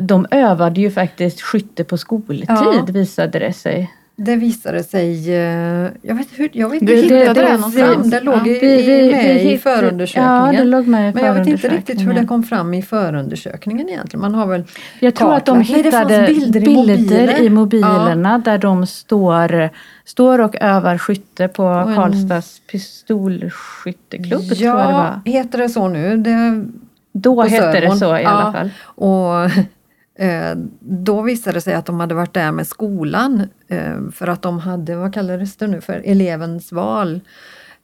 de 0.02 0.26
övade 0.32 0.82
ju 0.82 0.92
faktiskt 0.92 1.42
skytte 1.42 1.84
på 1.84 1.98
skoltid 1.98 2.46
Ja. 2.48 2.86
visade 2.88 3.40
det 3.40 3.54
sig. 3.54 3.94
Det 4.22 4.36
visade 4.36 4.84
sig, 4.84 5.36
eh, 5.36 5.88
jag 6.02 6.16
vet, 6.16 6.28
hur, 6.36 6.50
jag 6.54 6.70
vet 6.70 6.86
Du 6.88 6.94
inte 7.00 7.16
hittade 7.16 7.34
det, 7.34 7.42
det 7.42 7.48
det, 7.52 7.58
någonstans? 7.58 8.12
det 8.12 8.20
låg 8.22 8.36
Ja. 8.36 8.46
i, 8.48 9.08
i, 9.08 9.12
med 9.12 9.36
i 9.36 9.40
hitt- 9.50 9.62
förundersökningen. 9.62 10.46
Ja, 10.46 10.52
det 10.52 10.64
låg 10.64 10.88
med 10.88 11.10
i 11.10 11.14
Men 11.16 11.26
jag 11.26 11.34
vet 11.34 11.48
inte 11.48 11.70
riktigt 11.70 12.02
hur 12.02 12.14
det 12.14 12.26
kom 12.26 12.44
fram 12.44 12.74
i 12.74 12.82
förundersökningen 12.82 13.90
egentligen. 13.90 14.22
Man 14.22 14.36
har 14.36 14.46
väl 14.46 14.64
Jag 15.00 15.16
tror 15.16 15.34
att 15.34 15.46
de 15.46 15.62
hittade 15.62 16.24
bilder 16.28 16.62
i 16.62 16.66
bilder, 16.66 16.76
mobiler. 16.98 17.42
i 17.42 17.50
mobilerna 17.50 18.38
där 18.38 18.58
de 18.58 18.88
står, 18.88 19.70
står 20.06 20.42
och 20.42 20.56
övar 20.62 20.98
skytte 20.98 21.48
på 21.48 21.64
en- 21.64 21.96
Karlstads 21.96 22.62
pistolskytteklubb 22.72 24.42
tror 24.42 24.62
jag 24.62 24.78
det 24.78 24.92
Ja, 24.92 24.92
var. 25.26 25.32
heter 25.32 25.58
det 25.58 25.70
så 25.70 25.88
nu? 25.88 26.18
Det, 26.18 26.66
Då 27.12 27.42
hette 27.42 27.80
det 27.80 27.96
så 27.96 28.18
i 28.18 28.24
Ja. 28.24 28.30
alla 28.30 28.52
fall. 28.54 28.70
Och 28.84 29.44
eh, 30.26 30.56
då 30.80 31.22
visade 31.22 31.54
det 31.58 31.62
sig 31.62 31.74
att 31.74 31.86
de 31.86 32.00
hade 32.00 32.16
varit 32.16 32.34
där 32.34 32.52
med 32.52 32.68
skolan 32.68 33.48
eh, 33.68 33.98
för 34.14 34.28
att 34.28 34.42
de 34.42 34.60
hade, 34.60 34.96
vad 34.96 35.14
kallades 35.14 35.56
det 35.58 35.68
nu 35.68 35.82
för, 35.82 36.02
elevens 36.06 36.72
val. 36.72 37.20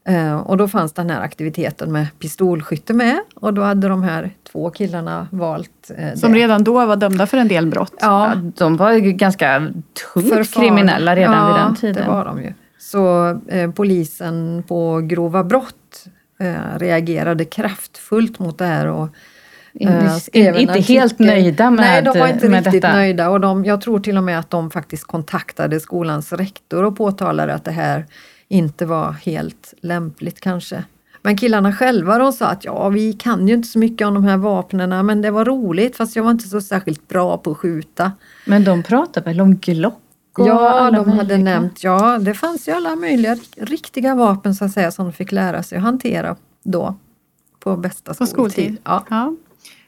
Eh, 0.07 0.38
och 0.38 0.57
då 0.57 0.67
fanns 0.67 0.93
den 0.93 1.09
här 1.09 1.21
aktiviteten 1.21 1.91
med 1.91 2.07
pistolskytte 2.19 2.93
med 2.93 3.19
och 3.35 3.53
då 3.53 3.61
hade 3.61 3.88
de 3.88 4.03
här 4.03 4.31
två 4.51 4.69
killarna 4.69 5.27
valt 5.31 5.91
eh, 5.97 6.13
Som 6.19 6.31
det. 6.33 6.38
redan 6.39 6.63
då 6.63 6.85
var 6.85 6.95
dömda 6.95 7.27
för 7.27 7.38
en 7.38 7.47
del 7.47 7.67
brott. 7.67 7.93
Ja, 8.01 8.27
Ja, 8.35 8.41
de 8.57 8.77
var 8.77 8.91
ju 8.91 9.11
ganska 9.11 9.67
tungt 10.13 10.53
kriminella 10.53 11.15
redan 11.15 11.33
ja, 11.35 11.47
vid 11.47 11.55
den 11.63 11.75
tiden. 11.75 12.03
det 12.03 12.09
var 12.09 12.25
de 12.25 12.41
ju. 12.43 12.53
Så 12.79 13.39
polisen 13.75 14.63
på 14.67 14.99
grova 15.03 15.43
brott 15.43 16.05
eh, 16.39 16.80
reagerade 16.80 17.45
kraftfullt 17.45 18.39
mot 18.39 18.58
det 18.58 18.65
här 18.65 18.88
och 18.88 19.10
eh, 19.80 20.17
skrev 20.17 20.58
inte 20.58 20.74
artikel. 20.74 20.95
helt 20.95 21.19
nöjda 21.19 21.69
med, 21.69 21.80
Nej, 21.80 22.02
de 22.02 22.19
var 22.19 22.28
inte 22.28 22.48
riktigt 22.48 22.71
detta. 22.74 22.93
nöjda 22.93 23.30
och 23.30 23.39
de, 23.39 23.65
jag 23.65 23.82
tror 23.82 24.00
till 24.00 24.17
och 24.17 24.24
med 24.24 24.39
att 24.39 24.50
de 24.50 24.71
faktiskt 24.71 25.04
kontaktade 25.04 25.80
skolans 25.80 26.34
rektor 26.34 26.84
och 26.84 26.98
påtalade 26.98 27.54
att 27.54 27.63
det 27.65 27.71
här 27.71 28.06
inte 28.48 28.86
var 28.86 29.12
helt 29.12 29.74
lämpligt 29.82 30.39
kanske. 30.39 30.84
Men 31.21 31.38
killarna 31.38 31.74
själva 31.74 32.17
de 32.17 32.34
sa 32.34 32.48
att 32.48 32.65
ja, 32.65 32.89
vi 32.89 33.13
kan 33.13 33.48
ju 33.48 33.54
inte 33.54 33.67
så 33.67 33.80
mycket 33.80 34.08
om 34.08 34.13
de 34.13 34.24
här 34.24 34.38
vapnena 34.38 35.04
men 35.04 35.21
det 35.21 35.32
var 35.32 35.45
roligt 35.45 35.98
fast 35.98 36.15
jag 36.15 36.24
var 36.24 36.32
inte 36.32 36.48
så 36.48 36.62
särskilt 36.62 37.08
bra 37.08 37.38
på 37.38 37.52
att 37.52 37.58
skjuta. 37.58 38.12
Men 38.45 38.63
de 38.63 38.84
pratar 38.84 39.24
väl 39.24 39.41
om 39.41 39.56
Glock? 39.56 40.05
Och 40.39 40.48
Ja, 40.48 40.69
alla 40.69 40.91
de 41.04 41.10
hade 41.12 41.15
möjliga. 41.38 41.38
nämnt, 41.38 41.84
ja 41.84 42.17
det 42.17 42.34
fanns 42.34 42.67
ju 42.67 42.71
alla 42.71 42.95
möjliga 42.95 43.38
riktiga 43.58 44.15
vapen 44.15 44.56
så 44.56 44.65
att 44.65 44.71
säga 44.71 44.91
som 44.91 45.06
de 45.06 45.13
fick 45.13 45.32
lära 45.32 45.63
sig 45.63 45.78
att 45.78 45.84
hantera 45.84 46.36
då 46.63 46.95
på 47.60 47.78
bästa 47.78 48.13
På 48.13 48.26
skoltid. 48.26 48.54
skoltid. 48.54 48.78
Ja, 48.84 49.06
Ja. 49.10 49.36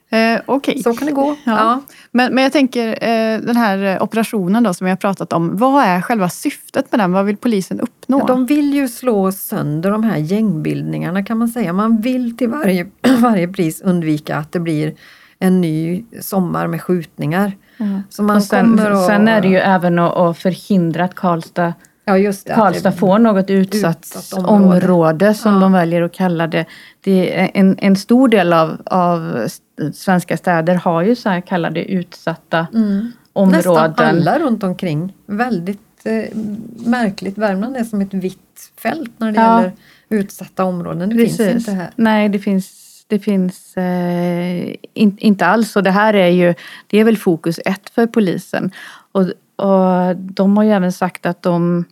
Eh, 0.09 0.41
Okej. 0.45 0.83
så 0.83 0.93
kan 0.93 1.05
det 1.07 1.13
gå. 1.13 1.35
Ja. 1.45 1.51
Ja. 1.57 1.81
Men, 2.11 2.33
men 2.35 2.43
jag 2.43 2.53
tänker 2.53 2.87
eh, 2.87 3.39
den 3.41 3.57
här 3.57 3.95
eh, 3.95 4.03
operationen 4.03 4.63
då 4.63 4.73
som 4.73 4.85
vi 4.85 4.91
har 4.91 4.97
pratat 4.97 5.33
om. 5.33 5.57
Vad 5.57 5.83
är 5.83 6.01
själva 6.01 6.29
syftet 6.29 6.91
med 6.91 6.99
den? 6.99 7.11
Vad 7.11 7.25
vill 7.25 7.37
polisen 7.37 7.79
uppnå? 7.79 8.25
De 8.27 8.45
vill 8.45 8.73
ju 8.73 8.87
slå 8.87 9.31
sönder 9.31 9.91
de 9.91 10.03
här 10.03 10.17
gängbildningarna 10.17 11.23
kan 11.23 11.37
man 11.37 11.47
säga. 11.49 11.73
Man 11.73 12.01
vill 12.01 12.37
till 12.37 12.49
varje, 12.49 12.87
varje 13.19 13.47
pris 13.47 13.81
undvika 13.81 14.37
att 14.37 14.51
det 14.51 14.59
blir 14.59 14.95
en 15.39 15.61
ny 15.61 16.03
sommar 16.21 16.67
med 16.67 16.81
skjutningar. 16.81 17.51
Ja. 17.77 18.01
Så 18.09 18.23
man 18.23 18.35
Och 18.37 18.43
sen, 18.43 18.79
att, 18.79 19.05
sen 19.05 19.27
är 19.27 19.41
det 19.41 19.47
ju 19.47 19.57
även 19.57 19.99
att, 19.99 20.17
att 20.17 20.37
förhindra 20.37 21.03
att 21.03 21.15
Karlstad, 21.15 21.73
ja, 22.05 22.17
just 22.17 22.47
det, 22.47 22.53
Karlstad 22.53 22.89
det- 22.91 22.97
får 22.97 23.19
något 23.19 23.49
utsatt, 23.49 23.97
utsatt 23.99 24.33
område. 24.39 24.81
område. 24.87 25.33
som 25.33 25.53
Ja. 25.53 25.59
de 25.59 25.71
väljer 25.71 26.01
att 26.01 26.13
kalla 26.13 26.47
det. 26.47 26.65
det 27.01 27.39
är 27.39 27.51
en, 27.53 27.75
en 27.79 27.95
stor 27.95 28.27
del 28.29 28.53
av, 28.53 28.81
av 28.85 29.47
svenska 29.93 30.37
städer 30.37 30.75
har 30.75 31.01
ju 31.01 31.15
så 31.15 31.29
här 31.29 31.41
kallade 31.41 31.91
utsatta 31.91 32.67
Mm. 32.73 33.11
områden. 33.33 33.57
Nästan 33.57 33.93
alla 34.07 34.39
runt 34.39 34.63
omkring. 34.63 35.13
Väldigt 35.25 35.79
eh, 36.03 36.37
märkligt. 36.85 37.37
Värmland 37.37 37.77
är 37.77 37.83
som 37.83 38.01
ett 38.01 38.13
vitt 38.13 38.71
fält 38.81 39.11
när 39.17 39.31
det 39.31 39.39
Ja. 39.41 39.57
gäller 39.59 39.73
utsatta 40.09 40.63
områden. 40.63 41.09
Det 41.09 41.15
finns 41.15 41.39
inte 41.39 41.71
här. 41.71 41.89
Nej, 41.95 42.29
det 42.29 42.39
finns, 42.39 42.86
det 43.07 43.19
finns 43.19 43.77
eh, 43.77 44.75
in, 44.93 45.17
inte 45.19 45.45
alls. 45.45 45.75
Och 45.75 45.83
det 45.83 45.91
här 45.91 46.13
är 46.13 46.27
ju, 46.27 46.53
det 46.87 46.99
är 46.99 47.03
väl 47.03 47.17
fokus 47.17 47.59
ett 47.65 47.89
för 47.89 48.07
polisen. 48.07 48.71
Och, 49.11 49.21
och 49.65 50.15
de 50.15 50.57
har 50.57 50.63
ju 50.63 50.71
även 50.71 50.91
sagt 50.91 51.25
att 51.25 51.41
de, 51.41 51.85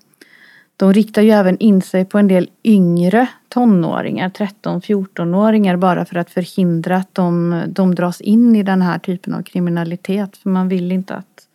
de 0.78 0.94
riktar 0.94 1.22
ju 1.22 1.32
även 1.32 1.58
in 1.58 1.82
sig 1.82 2.06
på 2.06 2.18
en 2.18 2.28
del 2.28 2.50
yngre 2.64 3.28
tonåringar, 3.50 4.30
13-14-åringar, 4.30 5.78
bara 5.78 6.06
för 6.06 6.16
att 6.16 6.30
förhindra 6.30 6.96
att 6.98 7.16
de, 7.16 7.62
de 7.68 7.96
dras 7.96 8.22
in 8.22 8.56
i 8.56 8.64
den 8.64 8.82
här 8.82 9.00
typen 9.00 9.34
av 9.34 9.42
kriminalitet. 9.42 10.38
För 10.38 10.50
man 10.50 10.68
vill 10.68 10.92
inte 10.92 11.16
att 11.16 11.48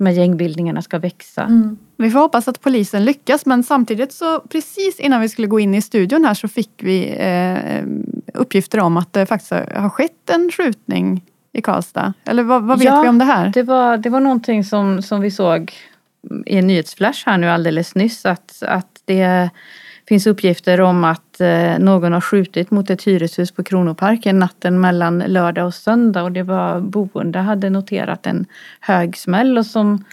de 0.00 0.06
här 0.06 0.12
gängbildningarna 0.12 0.82
ska 0.82 0.98
växa. 0.98 1.42
Mm. 1.42 1.78
Vi 1.96 2.10
får 2.10 2.18
hoppas 2.18 2.48
att 2.48 2.60
polisen 2.60 3.04
lyckas 3.04 3.46
men 3.46 3.62
samtidigt 3.62 4.12
så 4.12 4.40
precis 4.40 5.00
innan 5.00 5.20
vi 5.20 5.28
skulle 5.28 5.46
gå 5.46 5.60
in 5.60 5.74
i 5.74 5.82
studion 5.82 6.24
här 6.24 6.34
så 6.34 6.48
fick 6.48 6.70
vi 6.78 7.16
eh, 7.18 7.84
uppgifter 8.34 8.80
om 8.80 8.96
att 8.96 9.12
det 9.12 9.26
faktiskt 9.26 9.50
har 9.50 9.88
skett 9.88 10.30
en 10.30 10.50
skjutning 10.52 11.24
i 11.52 11.62
Karlstad. 11.62 12.12
Eller 12.24 12.42
vad, 12.42 12.62
vad 12.62 12.78
vet 12.78 12.86
Ja, 12.86 13.02
vi 13.02 13.08
om 13.08 13.18
det 13.18 13.24
här? 13.24 13.48
Det 13.48 13.62
var, 13.62 13.96
det 13.96 14.10
var 14.10 14.20
någonting 14.20 14.64
som, 14.64 15.02
som 15.02 15.20
vi 15.20 15.30
såg 15.30 15.72
i 16.46 16.56
en 16.56 16.66
nyhetsflash 16.66 17.22
här 17.26 17.38
nu 17.38 17.48
alldeles 17.48 17.94
nyss. 17.94 18.26
Att, 18.26 18.62
att 18.62 19.02
det 19.04 19.50
finns 20.10 20.26
uppgifter 20.26 20.80
om 20.80 21.04
att 21.04 21.40
eh, 21.40 21.78
någon 21.78 22.12
har 22.12 22.20
skjutit 22.20 22.70
mot 22.70 22.90
ett 22.90 23.02
hyreshus 23.02 23.50
på 23.50 23.62
Kronoparken 23.62 24.38
natten 24.38 24.80
mellan 24.80 25.18
lördag 25.18 25.66
och 25.66 25.74
söndag. 25.74 26.22
Och 26.22 26.32
det 26.32 26.42
var 26.42 26.80
boende 26.80 27.38
hade 27.38 27.70
noterat 27.70 28.26
en 28.26 28.46
hög 28.80 29.16
smäll. 29.16 29.58
Och 29.58 29.66
som, 29.66 30.04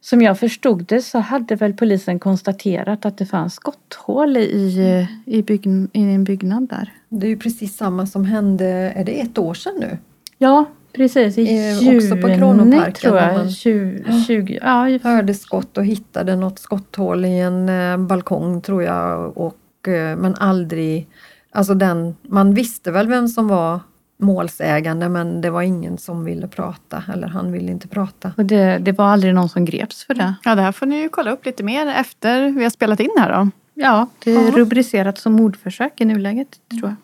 som 0.00 0.22
jag 0.22 0.38
förstod 0.38 0.84
det 0.84 1.02
så 1.02 1.18
hade 1.18 1.56
väl 1.56 1.72
polisen 1.72 2.18
konstaterat 2.18 3.06
att 3.06 3.18
det 3.18 3.26
fanns 3.26 3.54
skotthål 3.54 4.36
i, 4.36 5.06
i, 5.26 5.42
bygg, 5.42 5.66
i 5.92 6.02
en 6.02 6.24
byggnad 6.24 6.68
där. 6.68 6.92
Det 7.08 7.26
är 7.26 7.30
ju 7.30 7.38
precis 7.38 7.76
samma 7.76 8.06
som 8.06 8.24
hände, 8.24 8.66
är 8.96 9.04
det 9.04 9.20
ett 9.20 9.38
år 9.38 9.54
sedan 9.54 9.74
nu? 9.80 9.98
Ja, 10.38 10.64
Precis, 10.96 11.38
i 11.38 11.42
Eh, 11.56 11.78
juni 11.82 11.98
också 11.98 12.16
på 12.16 12.34
Kronoparken 12.36 12.92
tror 12.92 13.16
jag. 13.16 13.36
man- 13.36 13.50
20, 13.50 14.24
20, 14.26 14.58
ja, 14.62 14.88
i- 14.88 15.00
hörde 15.04 15.34
skott 15.34 15.78
och 15.78 15.84
hittade 15.84 16.36
något 16.36 16.58
skotthål 16.58 17.24
i 17.24 17.38
en 17.40 17.68
eh, 17.68 17.96
balkong 17.96 18.60
tror 18.60 18.82
jag. 18.82 19.38
Och, 19.38 19.88
eh, 19.88 20.16
men 20.16 20.34
aldrig, 20.34 21.08
alltså 21.52 21.74
den, 21.74 22.16
man 22.22 22.54
visste 22.54 22.90
väl 22.90 23.08
vem 23.08 23.28
som 23.28 23.48
var 23.48 23.80
målsägande 24.18 25.08
men 25.08 25.40
det 25.40 25.50
var 25.50 25.62
ingen 25.62 25.98
som 25.98 26.24
ville 26.24 26.48
prata 26.48 27.02
eller 27.12 27.28
han 27.28 27.52
ville 27.52 27.70
inte 27.72 27.88
prata. 27.88 28.32
och 28.36 28.44
det, 28.44 28.78
det 28.78 28.92
var 28.92 29.04
aldrig 29.04 29.34
någon 29.34 29.48
som 29.48 29.64
greps 29.64 30.04
för 30.04 30.14
det. 30.14 30.34
Ja, 30.44 30.54
det 30.54 30.62
här 30.62 30.72
får 30.72 30.86
ni 30.86 31.00
ju 31.02 31.08
kolla 31.08 31.30
upp 31.30 31.46
lite 31.46 31.62
mer 31.62 31.86
efter 31.86 32.48
vi 32.50 32.62
har 32.62 32.70
spelat 32.70 33.00
in 33.00 33.10
här 33.18 33.32
då. 33.32 33.50
Ja, 33.74 34.06
det 34.24 34.30
är 34.36 34.44
Ja. 34.44 34.50
rubricerat 34.56 35.18
som 35.18 35.32
mordförsök 35.32 36.00
i 36.00 36.04
nuläget 36.04 36.48
tror 36.80 36.82
jag. 36.90 36.94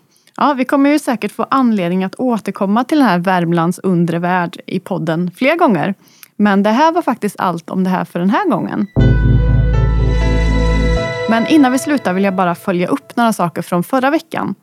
Ja, 0.43 0.55
vi 0.55 0.65
kommer 0.65 0.91
ju 0.91 0.99
säkert 0.99 1.33
få 1.33 1.47
anledning 1.51 2.05
att 2.05 2.15
återkomma 2.15 2.85
till 2.85 2.99
den 2.99 3.07
här 3.07 3.19
Värmlands 3.19 3.79
undre 3.79 4.19
värld 4.19 4.61
i 4.67 4.81
podden 4.81 5.31
fler 5.37 5.57
gånger. 5.57 5.95
Men 6.37 6.63
det 6.63 6.71
här 6.71 6.93
var 6.93 7.03
faktiskt 7.03 7.37
allt 7.39 7.71
om 7.71 7.85
det 7.85 7.91
här 7.91 8.05
för 8.05 8.19
den 8.19 8.31
här 8.31 8.51
gången. 8.51 8.87
Men 11.31 11.47
innan 11.47 11.73
vi 11.73 11.79
slutar 11.79 12.13
vill 12.13 12.25
jag 12.25 12.35
bara 12.35 12.55
följa 12.55 12.89
upp 12.89 13.17
några 13.17 13.33
saker 13.33 13.63
från 13.63 13.83
förra 13.83 14.11
veckan. 14.11 14.55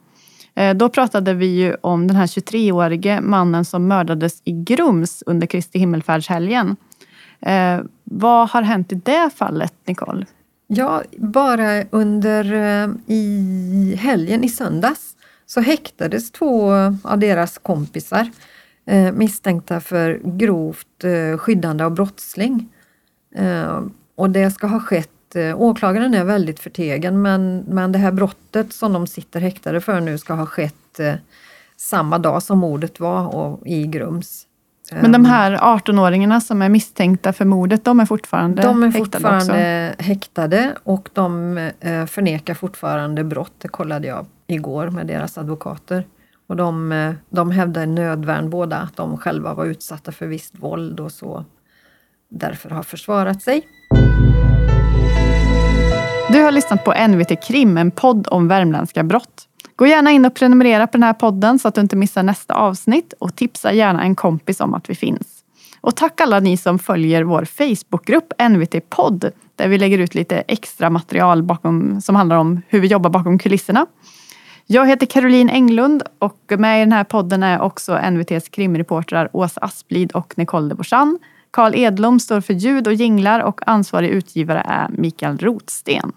Eh, 0.55 0.73
då 0.73 0.89
pratade 0.89 1.33
vi 1.33 1.45
ju 1.45 1.75
om 1.81 2.07
den 2.07 2.17
här 2.17 2.27
23-årige 2.27 3.21
mannen 3.21 3.65
som 3.65 3.87
mördades 3.87 4.41
i 4.43 4.51
Grums 4.51 5.23
under 5.25 5.47
Kristi 5.47 5.79
himmelfärdshelgen. 5.79 6.75
Eh, 7.39 7.79
vad 8.03 8.49
har 8.49 8.61
hänt 8.61 8.91
i 8.91 8.95
det 8.95 9.29
fallet, 9.35 9.73
Nicole? 9.85 10.25
Ja, 10.67 11.01
bara 11.17 11.83
under 11.89 12.53
eh, 12.53 12.89
i 13.07 13.95
helgen 13.99 14.43
i 14.43 14.49
söndags 14.49 15.16
så 15.47 15.61
häktades 15.61 16.31
två 16.31 16.71
av 17.03 17.19
deras 17.19 17.57
kompisar 17.57 18.29
eh, 18.85 19.11
misstänkta 19.11 19.79
för 19.79 20.19
grovt 20.23 21.03
eh, 21.03 21.37
skyddande 21.37 21.83
av 21.83 21.91
brottsling. 21.91 22.69
Eh, 23.35 23.81
och 24.15 24.29
det 24.29 24.51
ska 24.51 24.67
ha 24.67 24.79
skett, 24.79 25.09
åklagaren 25.55 26.13
är 26.13 26.23
väldigt 26.23 26.59
förtegen 26.59 27.21
men, 27.21 27.57
men 27.67 27.91
det 27.91 27.99
här 27.99 28.11
brottet 28.11 28.73
som 28.73 28.93
de 28.93 29.07
sitter 29.07 29.39
häktade 29.39 29.81
för 29.81 30.01
nu 30.01 30.17
ska 30.17 30.33
ha 30.33 30.45
skett 30.45 30.99
samma 31.77 32.17
dag 32.17 32.43
som 32.43 32.59
mordet 32.59 32.99
var 32.99 33.35
och, 33.35 33.67
i 33.67 33.87
Grums. 33.87 34.43
Men 35.01 35.11
de 35.11 35.25
här 35.25 35.57
18-åringarna 35.57 36.39
som 36.39 36.61
är 36.61 36.69
misstänkta 36.69 37.33
för 37.33 37.45
mordet, 37.45 37.85
de 37.85 37.99
är 37.99 38.05
fortfarande 38.05 38.61
De 38.61 38.83
är 38.83 38.87
häktade 38.87 39.05
fortfarande 39.05 39.89
också? 39.91 40.03
häktade 40.03 40.75
och 40.83 41.09
de 41.13 41.71
förnekar 42.09 42.53
fortfarande 42.53 43.23
brott. 43.23 43.53
Det 43.57 43.67
kollade 43.67 44.07
jag 44.07 44.25
igår 44.47 44.89
med 44.89 45.07
deras 45.07 45.37
advokater. 45.37 46.07
Och 46.47 46.55
de, 46.55 46.91
eh, 46.91 47.13
de 47.29 47.51
hävdar 47.51 47.85
nödvärn 47.85 48.49
båda, 48.49 48.77
att 48.77 48.95
de 48.95 49.17
själva 49.17 49.53
var 49.53 49.65
utsatta 49.65 50.11
för 50.11 50.27
visst 50.27 50.59
våld 50.59 50.99
och 50.99 51.11
så 51.11 51.45
därför 52.29 52.69
har 52.69 52.83
försvarat 52.83 53.41
sig. 53.41 53.67
Du 56.31 56.43
har 56.43 56.51
lyssnat 56.51 56.83
på 56.83 56.93
NVT 57.07 57.35
Krim, 57.35 57.77
en 57.77 57.91
podd 57.91 58.27
om 58.31 58.47
värmländska 58.47 59.03
brott. 59.03 59.47
Gå 59.75 59.87
gärna 59.87 60.11
in 60.11 60.25
och 60.25 60.35
prenumerera 60.35 60.87
på 60.87 60.91
den 60.91 61.03
här 61.03 61.13
podden 61.13 61.59
så 61.59 61.67
att 61.67 61.75
du 61.75 61.81
inte 61.81 61.95
missar 61.95 62.23
nästa 62.23 62.53
avsnitt 62.53 63.13
och 63.19 63.35
tipsa 63.35 63.73
gärna 63.73 64.03
en 64.03 64.15
kompis 64.15 64.59
om 64.59 64.73
att 64.73 64.89
vi 64.89 64.95
finns. 64.95 65.37
Och 65.81 65.95
tack 65.95 66.21
alla 66.21 66.39
ni 66.39 66.57
som 66.57 66.79
följer 66.79 67.23
vår 67.23 67.45
Facebookgrupp 67.45 68.33
NVT 68.49 68.89
podd 68.89 69.31
där 69.55 69.67
vi 69.67 69.77
lägger 69.77 69.97
ut 69.97 70.15
lite 70.15 70.37
extra 70.37 70.89
material 70.89 71.43
bakom, 71.43 72.01
som 72.01 72.15
handlar 72.15 72.37
om 72.37 72.61
hur 72.67 72.79
vi 72.79 72.87
jobbar 72.87 73.09
bakom 73.09 73.39
kulisserna. 73.39 73.85
Jag 74.69 74.87
heter 74.87 75.05
Caroline 75.05 75.49
Englund 75.49 76.03
och 76.19 76.53
med 76.57 76.77
i 76.77 76.79
den 76.79 76.91
här 76.91 77.03
podden 77.03 77.43
är 77.43 77.61
också 77.61 77.99
NVTs 78.11 78.49
krimreportrar 78.49 79.29
Åsa 79.33 79.61
Asplid 79.61 80.11
och 80.11 80.37
Nicole 80.37 80.69
de 80.69 80.75
Borsan. 80.75 81.19
Carl 81.51 81.75
Edlom 81.75 82.19
står 82.19 82.41
för 82.41 82.53
ljud 82.53 82.87
och 82.87 82.93
jinglar 82.93 83.39
och 83.39 83.67
ansvarig 83.67 84.09
utgivare 84.09 84.59
är 84.65 84.87
Mikael 84.89 85.37
Rotsten. 85.37 86.11